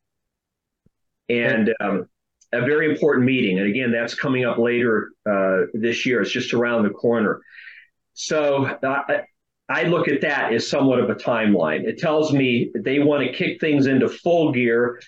[1.29, 2.09] And um,
[2.53, 3.59] a very important meeting.
[3.59, 6.23] And again, that's coming up later uh, this year.
[6.23, 7.41] It's just around the corner.
[8.15, 9.03] So uh,
[9.69, 11.85] I look at that as somewhat of a timeline.
[11.85, 15.01] It tells me they want to kick things into full gear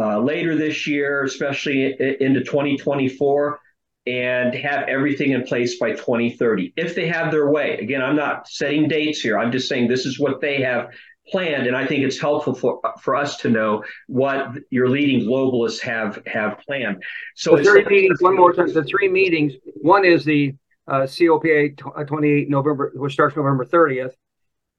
[0.00, 3.60] uh, later this year, especially into 2024,
[4.06, 7.78] and have everything in place by 2030 if they have their way.
[7.78, 9.38] Again, I'm not setting dates here.
[9.38, 10.90] I'm just saying this is what they have
[11.28, 15.80] planned, and I think it's helpful for for us to know what your leading globalists
[15.80, 17.02] have have planned.
[17.34, 18.20] So the three meetings.
[18.20, 18.72] One more time.
[18.72, 19.54] The three meetings.
[19.64, 20.54] One is the
[20.86, 21.70] uh, COPA
[22.06, 24.12] 28 November, which starts November 30th.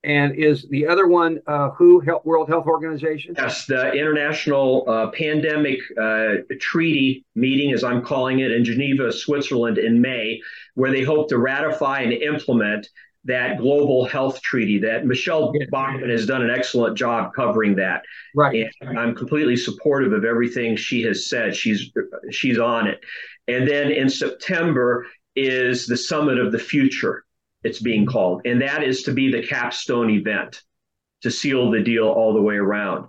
[0.06, 3.34] And is the other one uh, WHO Health, World Health Organization?
[3.38, 9.80] Yes, the International uh, Pandemic uh, Treaty meeting, as I'm calling it, in Geneva, Switzerland
[9.80, 10.40] in May,
[10.76, 12.88] where they hope to ratify and implement
[13.24, 18.04] that global health treaty that Michele Bachmann has done an excellent job covering that.
[18.36, 18.68] Right.
[18.82, 21.56] And I'm completely supportive of everything she has said.
[21.56, 21.92] She's
[22.30, 23.00] she's on it.
[23.48, 27.26] And then in September is the Summit of the Future,
[27.66, 28.44] it's being called.
[28.46, 30.62] And that is to be the capstone event
[31.24, 33.08] to seal the deal all the way around.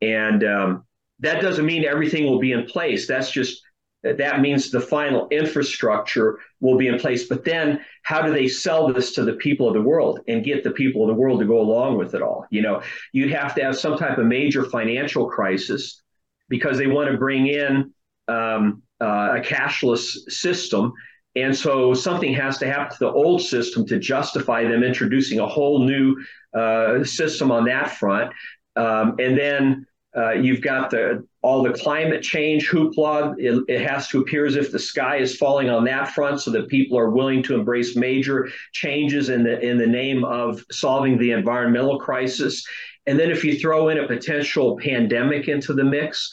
[0.00, 0.84] And um,
[1.20, 3.06] that doesn't mean everything will be in place.
[3.06, 3.62] That's just
[4.02, 7.28] that means the final infrastructure will be in place.
[7.28, 10.64] But then, how do they sell this to the people of the world and get
[10.64, 12.44] the people of the world to go along with it all?
[12.50, 12.82] You know,
[13.12, 16.02] you'd have to have some type of major financial crisis
[16.48, 17.94] because they want to bring in
[18.26, 20.92] um, uh, a cashless system.
[21.34, 25.46] And so something has to happen to the old system to justify them introducing a
[25.46, 26.16] whole new
[26.54, 28.32] uh, system on that front.
[28.76, 33.34] Um, and then uh, you've got the all the climate change hoopla.
[33.38, 36.50] It, it, has to appear as if the sky is falling on that front, so
[36.50, 41.16] that people are willing to embrace major changes in the in the name of solving
[41.16, 42.66] the environmental crisis.
[43.06, 46.30] And then if you throw in a potential pandemic into the mix,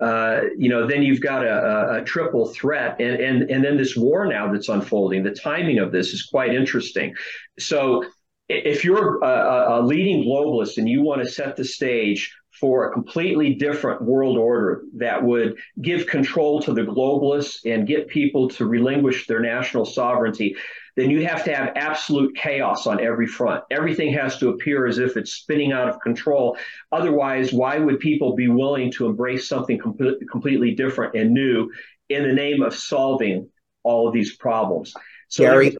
[0.00, 3.96] uh, you know, then you've got a, a, triple threat, and and and then this
[3.96, 5.22] war now that's unfolding.
[5.22, 7.14] The timing of this is quite interesting.
[7.58, 8.04] So,
[8.48, 12.92] if you're a, a leading globalist and you want to set the stage for a
[12.92, 18.66] completely different world order that would give control to the globalists and get people to
[18.66, 20.56] relinquish their national sovereignty,
[20.96, 23.64] then you have to have absolute chaos on every front.
[23.70, 26.56] Everything has to appear as if it's spinning out of control.
[26.92, 29.98] Otherwise, why would people be willing to embrace something com-
[30.30, 31.70] completely different and new
[32.08, 33.48] in the name of solving
[33.82, 34.94] all of these problems?
[35.28, 35.76] So, Gary,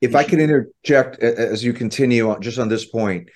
[0.00, 3.28] if I can interject as you continue on just on this point,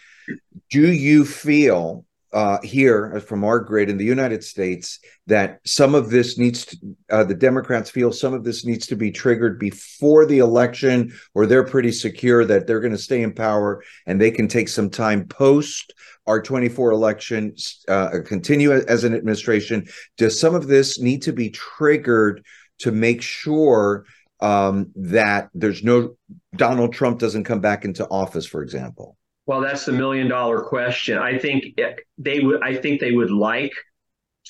[0.71, 6.11] do you feel uh, here from our grid in the United States that some of
[6.11, 6.77] this needs to,
[7.11, 11.47] uh, the Democrats feel some of this needs to be triggered before the election, or
[11.47, 14.91] they're pretty secure that they're going to stay in power and they can take some
[14.91, 15.93] time post
[16.27, 17.57] our 24 election,
[17.89, 19.89] uh, continue as an administration.
[20.17, 22.45] Does some of this need to be triggered
[22.81, 24.05] to make sure
[24.41, 26.17] um, that there's no
[26.55, 29.17] Donald Trump doesn't come back into office, for example?
[29.51, 31.19] Well, that's the million dollar question.
[31.19, 31.77] I think
[32.19, 32.63] they would.
[32.63, 33.73] I think they would like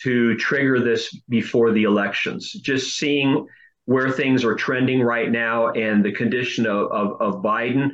[0.03, 2.53] to trigger this before the elections.
[2.53, 3.47] Just seeing
[3.87, 7.93] where things are trending right now and the condition of of, of Biden.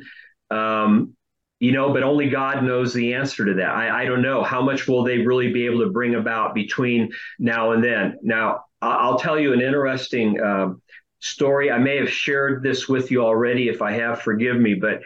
[0.51, 1.13] Um,
[1.61, 3.69] you know, but only God knows the answer to that.
[3.69, 7.13] I, I don't know how much will they really be able to bring about between
[7.39, 8.17] now and then.
[8.21, 10.73] Now, I'll tell you an interesting uh,
[11.19, 11.71] story.
[11.71, 13.69] I may have shared this with you already.
[13.69, 14.73] If I have, forgive me.
[14.73, 15.03] But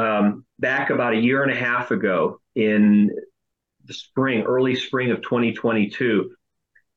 [0.00, 3.10] um, back about a year and a half ago in
[3.86, 6.30] the spring, early spring of 2022,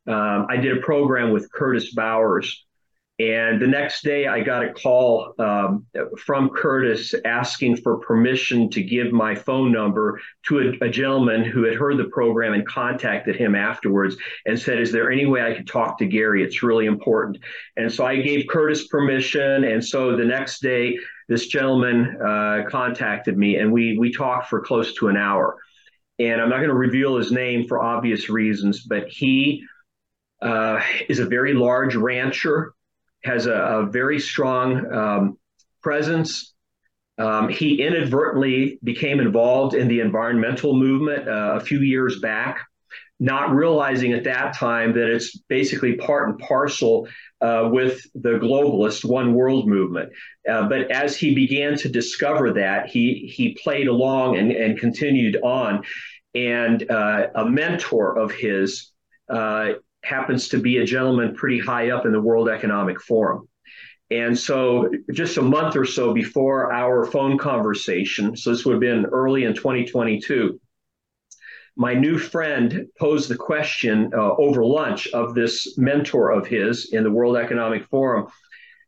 [0.05, 2.65] um, I did a program with Curtis Bowers.
[3.19, 5.85] And the next day, I got a call um,
[6.17, 11.63] from Curtis asking for permission to give my phone number to a, a, gentleman who
[11.63, 14.15] had heard the program and contacted him afterwards
[14.47, 16.43] and said, Is there any way I could talk to Gary?
[16.43, 17.37] It's really important.
[17.77, 19.63] And so I gave Curtis permission.
[19.63, 20.97] And so the next day,
[21.29, 25.57] this gentleman uh, contacted me and we we talked for close to an hour.
[26.17, 29.63] And I'm not going to reveal his name for obvious reasons, but he
[30.41, 32.72] uh, is a very large rancher,
[33.23, 35.37] has a, a very strong um,
[35.81, 36.53] presence.
[37.17, 42.65] Um, he inadvertently became involved in the environmental movement uh, a few years back
[43.23, 47.07] not realizing at that time that it's basically part and parcel
[47.39, 50.11] uh, with the globalist one world movement.
[50.49, 55.37] Uh, but as he began to discover that, he he played along and, and continued
[55.41, 55.83] on.
[56.35, 58.91] And uh, a mentor of his
[59.29, 59.73] uh,
[60.03, 63.47] happens to be a gentleman pretty high up in the World Economic Forum.
[64.11, 68.81] And so, just a month or so before our phone conversation, so this would have
[68.81, 70.59] been early in 2022,
[71.75, 77.03] my new friend posed the question uh, over lunch of this mentor of his in
[77.03, 78.27] the World Economic Forum.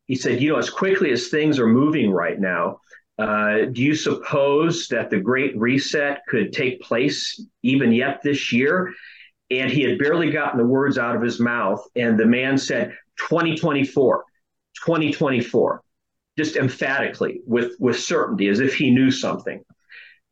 [0.06, 2.80] He said, You know, as quickly as things are moving right now,
[3.18, 8.94] uh, do you suppose that the Great Reset could take place even yet this year?
[9.52, 11.86] And he had barely gotten the words out of his mouth.
[11.96, 14.26] And the man said, 2024,
[14.84, 15.82] 2024,
[16.38, 19.64] just emphatically with, with certainty, as if he knew something.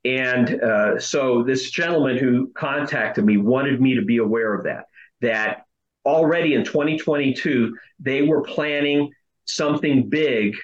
[0.05, 4.85] And uh, so this gentleman who contacted me wanted me to be aware of that,
[5.21, 5.65] that
[6.05, 9.11] already in 2022, they were planning
[9.45, 10.55] something big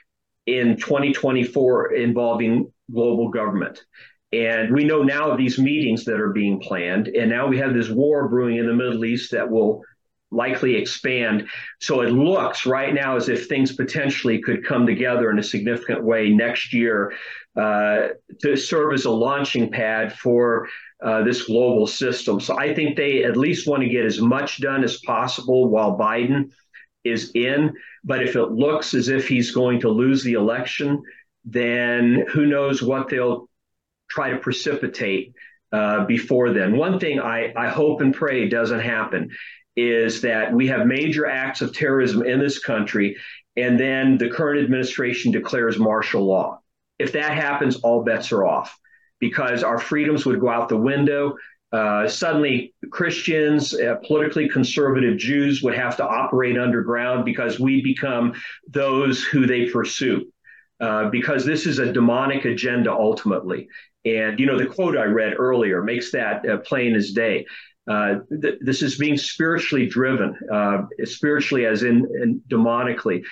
[0.45, 3.83] in 2024 involving global government.
[4.31, 7.07] And we know now these meetings that are being planned.
[7.07, 9.83] And now we have this war brewing in the Middle East that will
[10.31, 11.47] likely expand.
[11.79, 16.03] So it looks right now as if things potentially could come together in a significant
[16.03, 17.13] way next year
[17.55, 18.09] uh,
[18.41, 20.67] to serve as a launching pad for
[21.03, 22.39] uh, this global system.
[22.39, 25.97] So I think they at least want to get as much done as possible while
[25.97, 26.51] Biden
[27.03, 27.73] is in.
[28.03, 31.01] But if it looks as if he's going to lose the election,
[31.45, 33.48] then who knows what they'll
[34.09, 35.33] try to precipitate
[35.71, 36.75] uh, before then.
[36.75, 39.29] One thing I, I hope and pray doesn't happen
[39.75, 43.15] is that we have major acts of terrorism in this country,
[43.55, 46.59] and then the current administration declares martial law.
[46.97, 48.77] If that happens, all bets are off
[49.19, 51.37] because our freedoms would go out the window.
[51.71, 58.33] Uh, suddenly, Christians, uh, politically conservative Jews would have to operate underground because we become
[58.67, 60.25] those who they pursue.
[60.81, 63.67] Uh, because this is a demonic agenda ultimately.
[64.05, 67.45] And, you know, the quote I read earlier makes that uh, plain as day.
[67.89, 73.23] Uh, th- this is being spiritually driven, uh, spiritually as in, in demonically.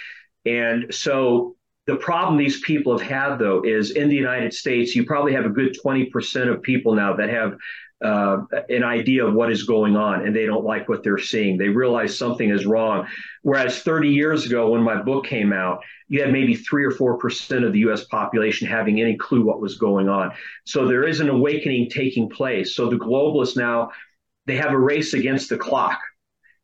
[0.45, 1.55] And so
[1.85, 5.45] the problem these people have had, though, is in the United States, you probably have
[5.45, 7.55] a good 20% of people now that have
[8.03, 8.37] uh,
[8.69, 11.57] an idea of what is going on and they don't like what they're seeing.
[11.57, 13.07] They realize something is wrong.
[13.41, 17.17] Whereas 30 years ago, when my book came out, you had maybe three or four
[17.17, 20.31] percent of the US population having any clue what was going on.
[20.65, 22.75] So there is an awakening taking place.
[22.75, 23.91] So the globalists now,
[24.45, 25.99] they have a race against the clock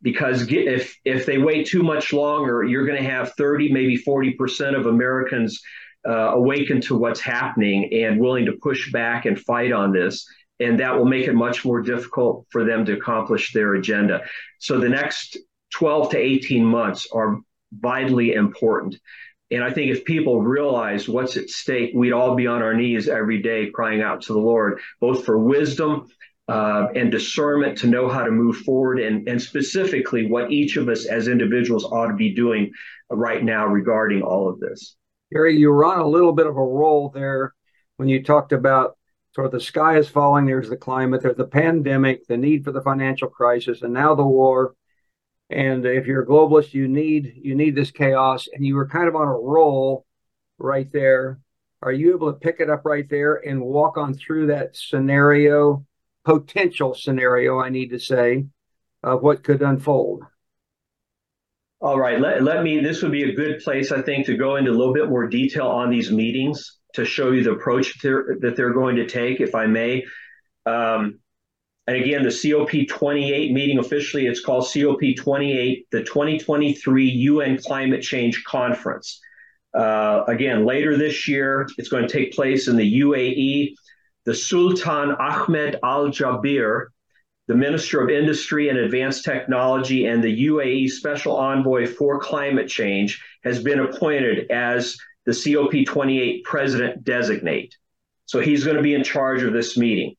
[0.02, 4.34] because if if they wait too much longer, you're going to have 30, maybe 40
[4.34, 5.60] percent of Americans
[6.08, 10.28] uh, awaken to what's happening and willing to push back and fight on this
[10.60, 14.24] and that will make it much more difficult for them to accomplish their agenda.
[14.60, 15.38] So the next
[15.74, 17.40] 12 to 18 months are
[17.72, 18.98] vitally important.
[19.52, 23.08] And I think if people realize what's at stake, we'd all be on our knees
[23.08, 26.08] every day crying out to the Lord, both for wisdom
[26.48, 30.90] uh, and discernment to know how to move forward, and, and specifically what each of
[30.90, 32.72] us as individuals ought to be doing
[33.10, 34.96] right now regarding all of this.
[35.32, 37.54] Gary, you were on a little bit of a roll there
[37.98, 38.98] when you talked about
[39.34, 40.46] so the sky is falling.
[40.46, 41.24] There's the climate.
[41.24, 44.76] There's the pandemic, the need for the financial crisis, and now the war.
[45.50, 48.48] And if you're a globalist, you need you need this chaos.
[48.54, 50.06] And you were kind of on a roll
[50.60, 51.40] right there.
[51.82, 55.86] Are you able to pick it up right there and walk on through that scenario,
[56.24, 58.46] potential scenario, I need to say,
[59.02, 60.24] of what could unfold?
[61.82, 62.22] All right.
[62.22, 64.78] Let, let me, this would be a good place, I think, to go into a
[64.78, 68.74] little bit more detail on these meetings to show you the approach they're, that they're
[68.74, 70.06] going to take, if I may.
[70.66, 71.20] Um,
[71.86, 79.20] and again, the COP28 meeting officially, it's called COP28, the 2023 UN Climate Change Conference.
[79.74, 83.74] Uh, again, later this year, it's going to take place in the UAE.
[84.26, 86.86] The Sultan Ahmed Al Jaber,
[87.48, 93.22] the Minister of Industry and Advanced Technology, and the UAE Special Envoy for Climate Change,
[93.44, 94.96] has been appointed as
[95.26, 97.76] the COP28 president designate.
[98.26, 100.16] So he's going to be in charge of this meeting.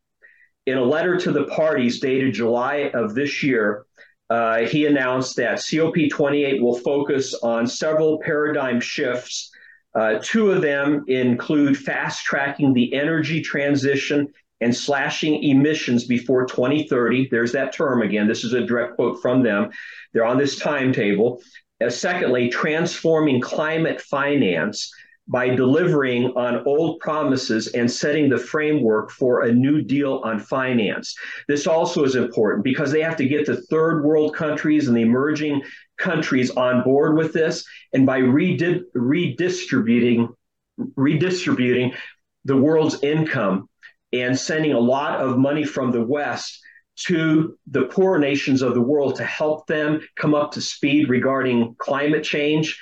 [0.66, 3.84] In a letter to the parties dated July of this year,
[4.30, 9.50] uh, he announced that COP28 will focus on several paradigm shifts.
[9.94, 17.28] Uh, two of them include fast tracking the energy transition and slashing emissions before 2030.
[17.30, 18.26] There's that term again.
[18.26, 19.70] This is a direct quote from them.
[20.12, 21.42] They're on this timetable.
[21.88, 24.92] Secondly, transforming climate finance
[25.26, 31.14] by delivering on old promises and setting the framework for a new deal on finance.
[31.48, 35.02] This also is important because they have to get the third world countries and the
[35.02, 35.62] emerging
[35.96, 37.64] countries on board with this.
[37.94, 40.28] And by redi- redistributing,
[40.96, 41.94] redistributing
[42.44, 43.70] the world's income
[44.12, 46.60] and sending a lot of money from the West
[46.96, 51.74] to the poor nations of the world to help them come up to speed regarding
[51.78, 52.80] climate change.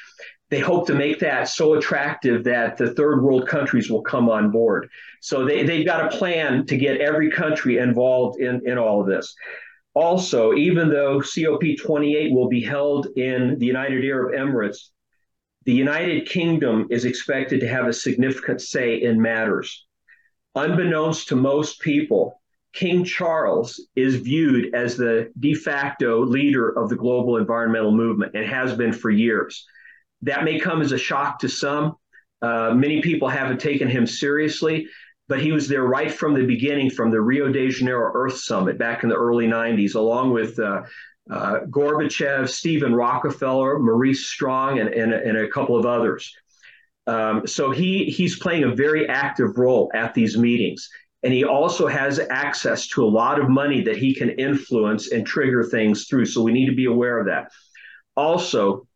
[0.51, 4.51] They hope to make that so attractive that the third world countries will come on
[4.51, 4.91] board.
[5.21, 9.07] So they, they've got a plan to get every country involved in, in all of
[9.07, 9.35] this.
[9.95, 14.89] Also, even though COP28 will be held in the United Arab Emirates,
[15.65, 19.87] the United Kingdom is expected to have a significant say in matters.
[20.55, 22.42] Unbeknownst to most people,
[22.73, 28.47] King Charles is viewed as the de facto leader of the global environmental movement and
[28.47, 29.67] has been for years.
[30.23, 31.97] That may come as a shock to some.
[32.41, 34.89] Uh, many people haven't taken him seriously,
[35.29, 38.79] but he was there right from the beginning, from the Rio de Janeiro Earth Summit
[38.79, 40.83] back in the early 90s, along with uh,
[41.31, 46.35] uh, Gorbachev, Steven Rockefeller, Maurice Strong, and, and, and a couple of others.
[47.07, 50.89] Um, so he he's playing a very active role at these meetings.
[51.23, 55.27] And he also has access to a lot of money that he can influence and
[55.27, 56.27] trigger things through.
[56.27, 57.53] So we need to be aware of that.
[58.17, 58.87] Also,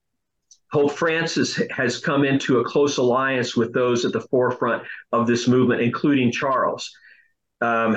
[0.73, 5.47] Pope Francis has come into a close alliance with those at the forefront of this
[5.47, 6.91] movement, including Charles.
[7.61, 7.97] Um,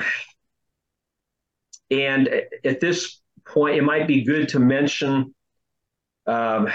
[1.90, 2.30] and
[2.64, 5.34] at this point, it might be good to mention
[6.28, 6.70] um,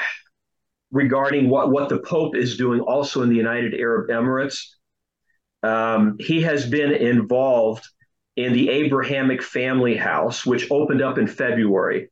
[0.90, 4.74] regarding what, what the Pope is doing also in the United Arab Emirates.
[5.64, 7.88] Um, he has been involved
[8.36, 12.10] in the Abrahamic Family House, which opened up in February.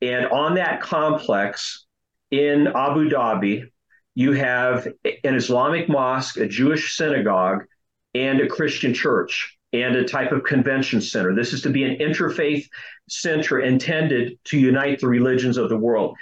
[0.00, 1.86] And on that complex
[2.30, 3.66] in Abu Dhabi,
[4.14, 7.64] you have an Islamic mosque, a Jewish synagogue,
[8.14, 11.34] and a Christian church and a type of convention center.
[11.34, 12.66] This is to be an interfaith
[13.10, 16.16] center intended to unite the religions of the world.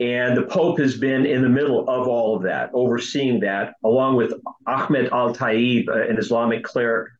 [0.00, 4.16] And the Pope has been in the middle of all of that, overseeing that, along
[4.16, 4.32] with
[4.66, 7.12] Ahmed Al Taib, uh, an Islamic cleric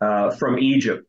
[0.00, 1.06] uh, from Egypt.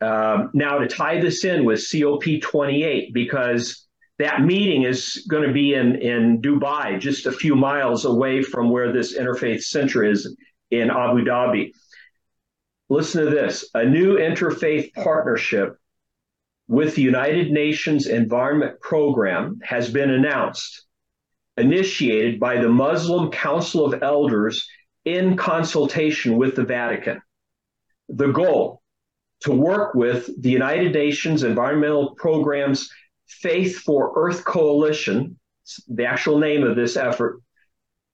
[0.00, 3.86] Um, now, to tie this in with COP28, because
[4.18, 8.70] that meeting is going to be in, in Dubai, just a few miles away from
[8.70, 10.36] where this interfaith center is
[10.72, 11.70] in Abu Dhabi.
[12.88, 15.76] Listen to this a new interfaith partnership
[16.70, 20.86] with the United Nations Environment Program has been announced,
[21.56, 24.68] initiated by the Muslim Council of Elders
[25.04, 27.20] in consultation with the Vatican.
[28.08, 28.82] The goal
[29.40, 32.88] to work with the United Nations Environmental Program's
[33.26, 35.40] Faith for Earth Coalition,
[35.88, 37.40] the actual name of this effort,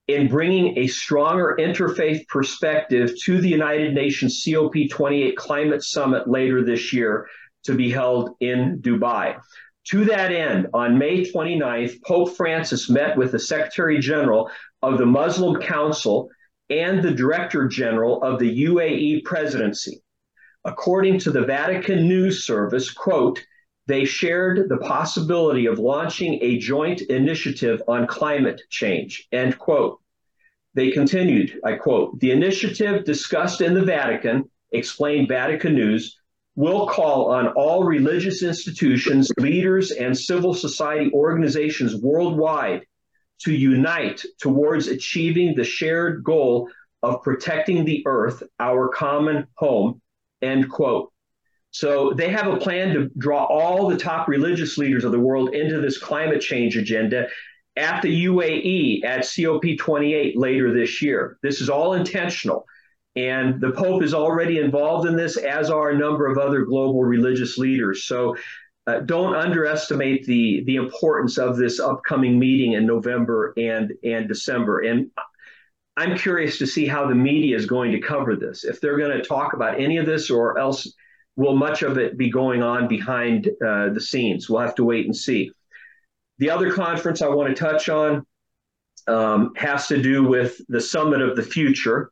[0.09, 6.95] in bringing a stronger interfaith perspective to the United Nations COP28 Climate Summit later this
[6.95, 7.29] year
[7.67, 9.37] to be held in Dubai.
[9.91, 14.51] To that end, on May 29th, Pope Francis met with the Secretary General
[14.83, 16.29] of the Muslim Council
[16.71, 20.03] and the Director General of the UAE Presidency.
[20.65, 23.41] According to the Vatican News Service, quote,
[23.87, 30.01] they shared the possibility of launching a joint initiative on climate change, end quote.
[30.75, 36.19] They continued, I quote, the initiative discussed in the Vatican, explained Vatican News,
[36.57, 42.85] will call on all religious institutions, leaders, and civil society organizations worldwide
[43.39, 46.69] to unite towards achieving the shared goal
[47.03, 50.01] of protecting the earth, our common home,
[50.41, 51.13] end quote.
[51.71, 55.55] So they have a plan to draw all the top religious leaders of the world
[55.55, 57.29] into this climate change agenda
[57.77, 61.39] at the UAE at COP28 later this year.
[61.43, 62.65] This is all intentional.
[63.17, 67.03] And the Pope is already involved in this, as are a number of other global
[67.03, 68.05] religious leaders.
[68.05, 68.37] So
[68.87, 74.81] uh, don't underestimate the the importance of this upcoming meeting in November and and December.
[74.81, 75.11] And
[75.97, 78.65] I'm curious to see how the media is going to cover this.
[78.65, 80.93] If they're going to talk about any of this, or else
[81.37, 84.49] will much of it be going on behind uh, the scenes?
[84.49, 85.51] We'll have to wait and see.
[86.39, 88.27] The other conference I want to touch on
[89.07, 92.11] um, has to do with the Summit of the Future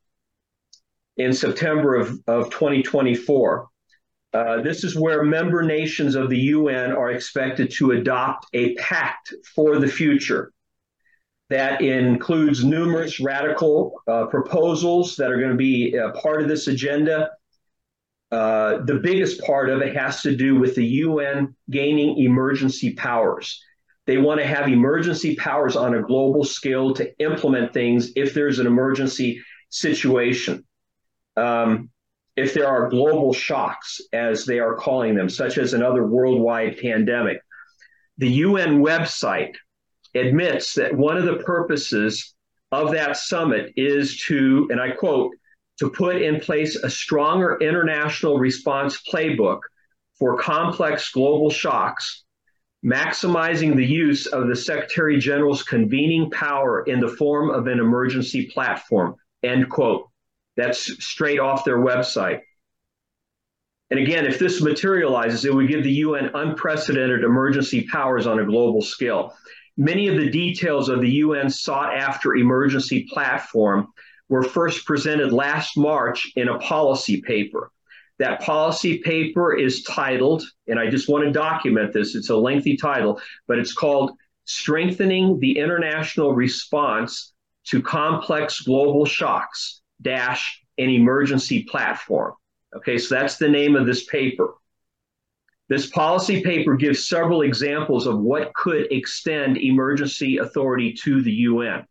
[1.16, 3.68] in September of, of 2024.
[4.32, 9.32] Uh, this is where member nations of the UN are expected to adopt a pact
[9.54, 10.50] for the future
[11.50, 17.30] that includes numerous radical uh, proposals that are going to be part of this agenda.
[18.32, 23.62] Uh, the biggest part of it has to do with the UN gaining emergency powers.
[24.06, 28.58] They want to have emergency powers on a global scale to implement things if there's
[28.58, 30.64] an emergency situation
[31.36, 31.90] um,
[32.36, 37.40] if there are global shocks, as they are calling them, such as another worldwide pandemic.
[38.18, 39.54] The UN website
[40.14, 42.34] admits that one of the purposes
[42.72, 45.32] of that summit is to, and I quote,
[45.78, 49.60] to put in place a stronger international response playbook
[50.18, 52.24] for complex global shocks,
[52.84, 58.46] maximizing the use of the Secretary General's convening power in the form of an emergency
[58.46, 60.08] platform, end quote.
[60.56, 62.40] That's straight off their website.
[63.90, 68.44] And again, if this materializes, it would give the UN unprecedented emergency powers on a
[68.44, 69.36] global scale.
[69.76, 73.88] Many of the details of the UN sought after emergency platform
[74.28, 77.70] were first presented last March in a policy paper.
[78.18, 82.76] That policy paper is titled, and I just want to document this, it's a lengthy
[82.76, 84.12] title, but it's called
[84.44, 87.32] Strengthening the International Response
[87.66, 92.34] to Complex Global Shocks dash an emergency platform.
[92.76, 94.54] Okay, so that's the name of this paper.
[95.68, 101.86] This policy paper gives several examples of what could extend emergency authority to the UN.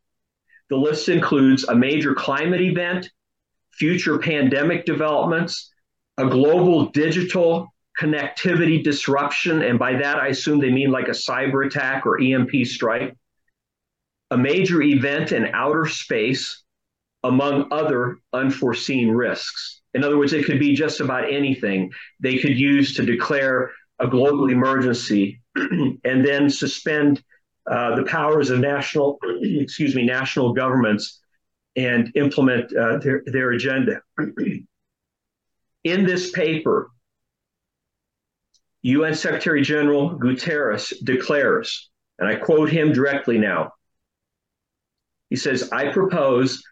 [0.69, 3.09] The list includes a major climate event,
[3.71, 5.71] future pandemic developments,
[6.17, 11.65] a global digital connectivity disruption, and by that I assume they mean like a cyber
[11.65, 13.15] attack or EMP strike,
[14.31, 16.62] a major event in outer space,
[17.23, 19.81] among other unforeseen risks.
[19.93, 24.07] In other words, it could be just about anything they could use to declare a
[24.07, 27.23] global emergency and then suspend
[27.69, 31.21] uh, the powers of national, excuse me, national governments
[31.75, 34.01] and implement uh, their, their agenda.
[35.83, 36.89] In this paper,
[38.83, 43.73] UN Secretary General Guterres declares, and I quote him directly now.
[45.29, 46.63] He says, I propose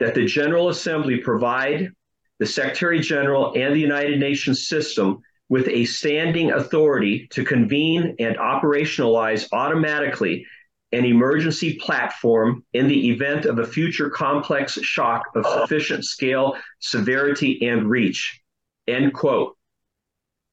[0.00, 1.90] that the General Assembly provide
[2.38, 8.36] the Secretary General and the United Nations system with a standing authority to convene and
[8.36, 10.46] operationalize automatically
[10.92, 17.66] an emergency platform in the event of a future complex shock of sufficient scale, severity,
[17.66, 18.40] and reach.
[18.86, 19.56] End quote.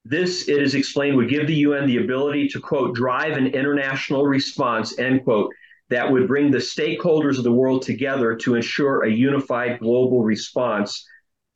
[0.03, 4.25] This, it is explained, would give the UN the ability to, quote, drive an international
[4.25, 5.53] response, end quote,
[5.91, 11.05] that would bring the stakeholders of the world together to ensure a unified global response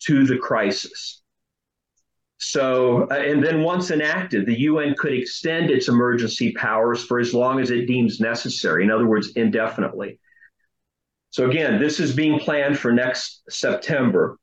[0.01, 1.21] to the crisis.
[2.37, 7.33] So, uh, and then once enacted, the UN could extend its emergency powers for as
[7.33, 10.19] long as it deems necessary, in other words, indefinitely.
[11.29, 14.37] So, again, this is being planned for next September.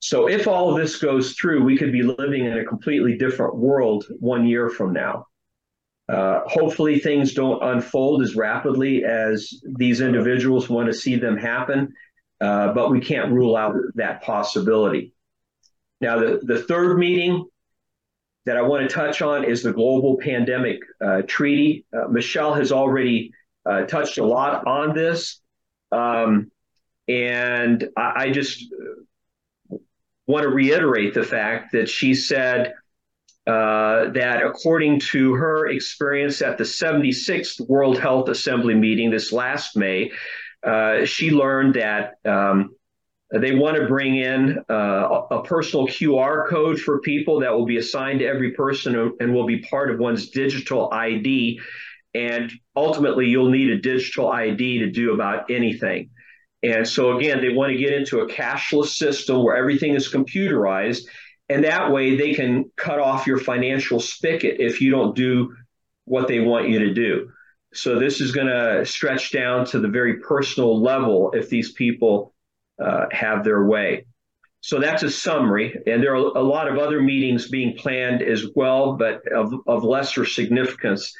[0.00, 3.56] So, if all of this goes through, we could be living in a completely different
[3.56, 5.26] world one year from now.
[6.10, 11.92] Uh, hopefully, things don't unfold as rapidly as these individuals want to see them happen,
[12.40, 15.14] uh, but we can't rule out that possibility.
[16.00, 17.46] Now, the, the third meeting
[18.46, 21.84] that I want to touch on is the Global Pandemic uh, Treaty.
[21.92, 23.32] Uh, Michele has already
[23.64, 25.40] uh, touched a lot on this.
[25.92, 26.50] Um,
[27.06, 28.64] and I, I just
[30.26, 32.74] want to reiterate the fact that she said
[33.46, 39.76] uh, that according to her experience at the 76th World Health Assembly meeting this last
[39.76, 40.12] May,
[40.62, 42.74] uh, she learned that um,
[43.32, 47.76] they want to bring in uh, a personal QR code for people that will be
[47.76, 51.60] assigned to every person and will be part of one's digital ID.
[52.12, 56.10] And ultimately, you'll need a digital ID to do about anything.
[56.62, 61.02] And so, again, they want to get into a cashless system where everything is computerized.
[61.50, 65.54] And that way, they can cut off your financial spigot if you don't do
[66.04, 67.30] what they want you to do.
[67.74, 72.34] So, this is going to stretch down to the very personal level if these people
[72.82, 74.06] uh, have their way.
[74.62, 78.44] So that's a summary, and there are a lot of other meetings being planned as
[78.54, 81.14] well, but of, of lesser significance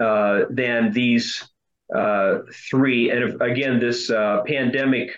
[0.00, 1.46] uh, than these
[1.94, 2.38] uh,
[2.70, 3.10] three.
[3.10, 5.10] And if, again, this uh, pandemic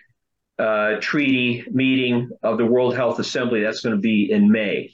[0.61, 4.93] uh, treaty meeting of the World Health Assembly, that's going to be in May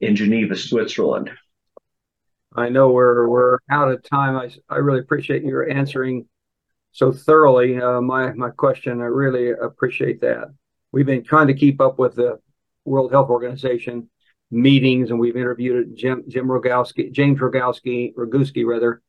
[0.00, 1.30] in Geneva, Switzerland.
[2.54, 4.36] I know we're we're out of time.
[4.36, 6.28] I, I really appreciate your answering
[6.92, 9.00] so thoroughly uh, my my question.
[9.00, 10.48] I really appreciate that.
[10.92, 12.38] We've been trying to keep up with the
[12.84, 14.08] World Health Organization
[14.50, 19.02] meetings, and we've interviewed Jim Jim Rogowski, James Rogowski, Roguski rather,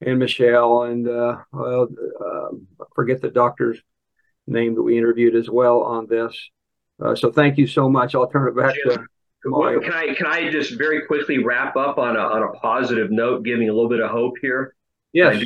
[0.00, 1.88] and Michele, and uh, well,
[2.24, 3.80] uh, forget the doctor's
[4.46, 6.36] name that we interviewed as well on this.
[7.02, 8.14] Uh, so thank you so much.
[8.14, 9.06] I'll turn it back Jim, to.
[9.46, 13.10] Well, can I can I just very quickly wrap up on a on a positive
[13.10, 14.74] note, giving a little bit of hope here?
[15.12, 15.44] Yes.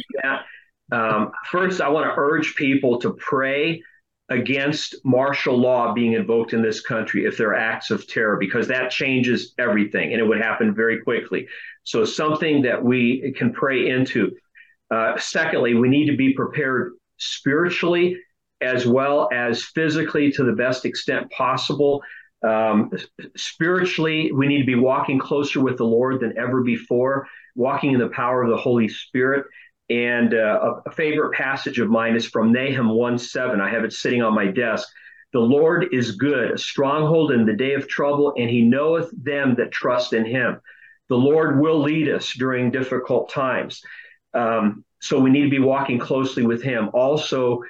[0.91, 3.83] Um, first, I want to urge people to pray
[4.31, 8.69] against martial law being invoked in this country if there are acts of terror, because
[8.69, 11.47] that changes everything and it would happen very quickly.
[11.85, 14.33] So, something that we can pray into.
[14.91, 18.19] Uh, secondly, we need to be prepared spiritually
[18.61, 22.03] as well as physically to the best extent possible.
[22.47, 22.91] Um,
[23.37, 28.01] spiritually, we need to be walking closer with the Lord than ever before, walking in
[28.01, 29.47] the power of the Holy Spirit.
[29.91, 33.61] And uh, a, favorite passage of mine is from Nahum 1 7.
[33.61, 34.87] I have it sitting on my desk.
[35.33, 39.55] The Lord is good, a stronghold in the day of trouble, and he knoweth them
[39.57, 40.61] that trust in him.
[41.09, 43.83] The Lord will lead us during difficult times.
[44.35, 46.91] Um, so we need to be walking closely with him.
[46.93, 47.63] Also,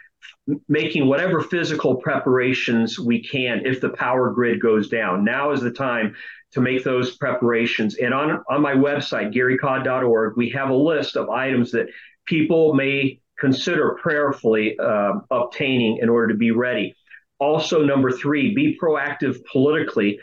[0.69, 5.25] making whatever physical preparations we can if the power grid goes down.
[5.25, 6.15] Now is the time
[6.53, 7.97] to make those preparations.
[7.97, 11.89] And on, on my website, garykah.org, we have a list of items that
[12.25, 16.97] people may consider prayerfully uh, obtaining in order to be ready.
[17.39, 20.19] Also, number three, be proactive politically,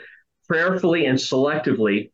[0.47, 2.11] prayerfully and selectively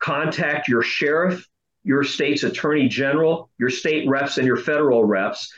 [0.00, 1.46] contact your sheriff,
[1.84, 5.52] your state's attorney general, your state reps, and your federal reps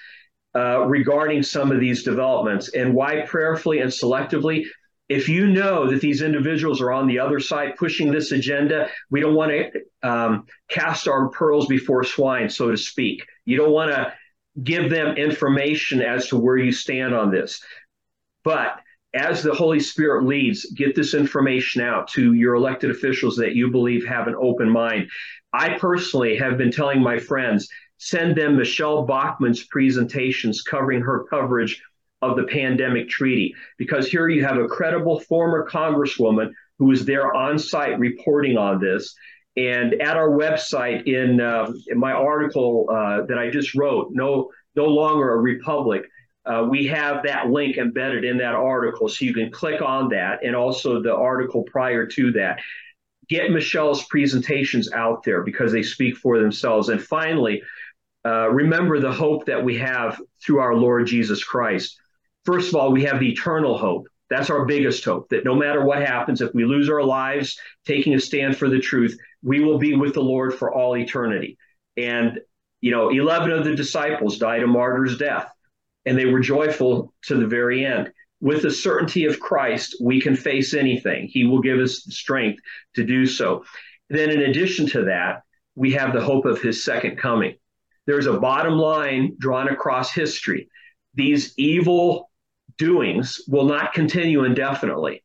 [0.54, 2.74] uh, regarding some of these developments.
[2.74, 4.66] And why prayerfully and selectively?
[5.12, 9.20] if you know that these individuals are on the other side pushing this agenda, we
[9.20, 13.22] don't want to um, cast our pearls before swine, so to speak.
[13.44, 14.14] You don't want to
[14.62, 17.62] give them information as to where you stand on this.
[18.42, 18.80] But
[19.12, 23.70] as the Holy Spirit leads, get this information out to your elected officials that you
[23.70, 25.10] believe have an open mind.
[25.52, 27.68] I personally have been telling my friends,
[28.04, 31.80] send them Michele Bachmann's presentations covering her coverage
[32.20, 36.50] of the pandemic treaty, because here you have a credible former congresswoman
[36.80, 39.14] who was there on site reporting on this.
[39.56, 44.50] And at our website, in, uh, in my article uh, that I just wrote, no,
[44.74, 46.02] no longer a republic,
[46.44, 50.44] uh, we have that link embedded in that article, so you can click on that,
[50.44, 52.58] and also the article prior to that.
[53.28, 56.88] Get Michele's presentations out there because they speak for themselves.
[56.88, 57.62] And finally,
[58.24, 61.98] uh, remember the hope that we have through our Lord Jesus Christ.
[62.44, 64.06] First of all, we have the eternal hope.
[64.30, 68.14] That's our biggest hope that no matter what happens, if we lose our lives taking
[68.14, 71.58] a stand for the truth, we will be with the Lord for all eternity.
[71.96, 72.40] And,
[72.80, 75.52] you know, 11 of the disciples died a martyr's death,
[76.06, 78.10] and they were joyful to the very end.
[78.40, 81.28] With the certainty of Christ, we can face anything.
[81.28, 82.60] He will give us the strength
[82.94, 83.64] to do so.
[84.08, 85.42] Then, in addition to that,
[85.74, 87.56] we have the hope of his second coming.
[88.06, 90.68] There's a bottom line drawn across history.
[91.14, 92.30] These evil
[92.78, 95.22] doings will not continue indefinitely.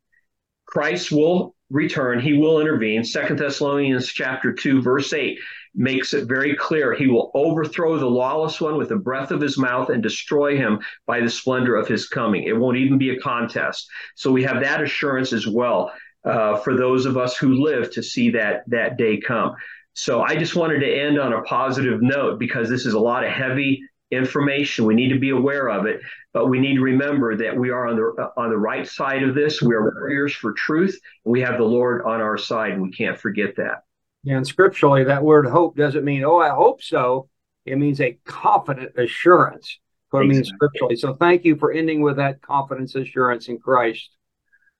[0.65, 3.03] Christ will return, he will intervene.
[3.03, 5.37] Second Thessalonians chapter 2 verse 8
[5.75, 9.57] makes it very clear he will overthrow the lawless one with the breath of his
[9.57, 12.43] mouth and destroy him by the splendor of his coming.
[12.43, 13.87] It won't even be a contest.
[14.15, 15.91] So we have that assurance as well
[16.25, 19.55] uh, for those of us who live to see that that day come.
[19.97, 23.23] So I just wanted to end on a positive note because this is a lot
[23.23, 23.81] of heavy
[24.11, 24.85] information.
[24.85, 26.01] We need to be aware of it,
[26.33, 29.23] but we need to remember that we are on the uh, on the right side
[29.23, 29.59] of this.
[29.59, 30.99] We are warriors for truth.
[31.25, 33.85] We have the Lord on our side, and we can't forget that.
[34.21, 37.27] Yeah, and scripturally, that word hope doesn't mean "oh, I hope so."
[37.65, 39.79] It means a confident assurance.
[40.11, 40.29] What exactly.
[40.29, 40.95] it means scripturally.
[40.97, 44.11] So, thank you for ending with that confidence assurance in Christ.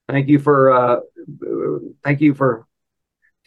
[0.08, 1.00] Thank you for uh,
[2.04, 2.68] thank you for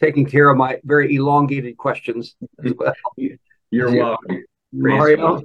[0.01, 2.35] taking care of my very elongated questions
[2.65, 2.93] as well.
[3.71, 4.43] You're welcome.
[4.73, 5.43] Mario.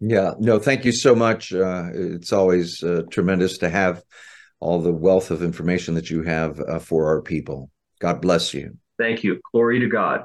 [0.00, 1.52] Yeah, no, thank you so much.
[1.52, 4.02] Uh, it's always uh, tremendous to have
[4.60, 7.70] all the wealth of information that you have uh, for our people.
[7.98, 8.76] God bless you.
[8.98, 9.40] Thank you.
[9.52, 10.24] Glory to God.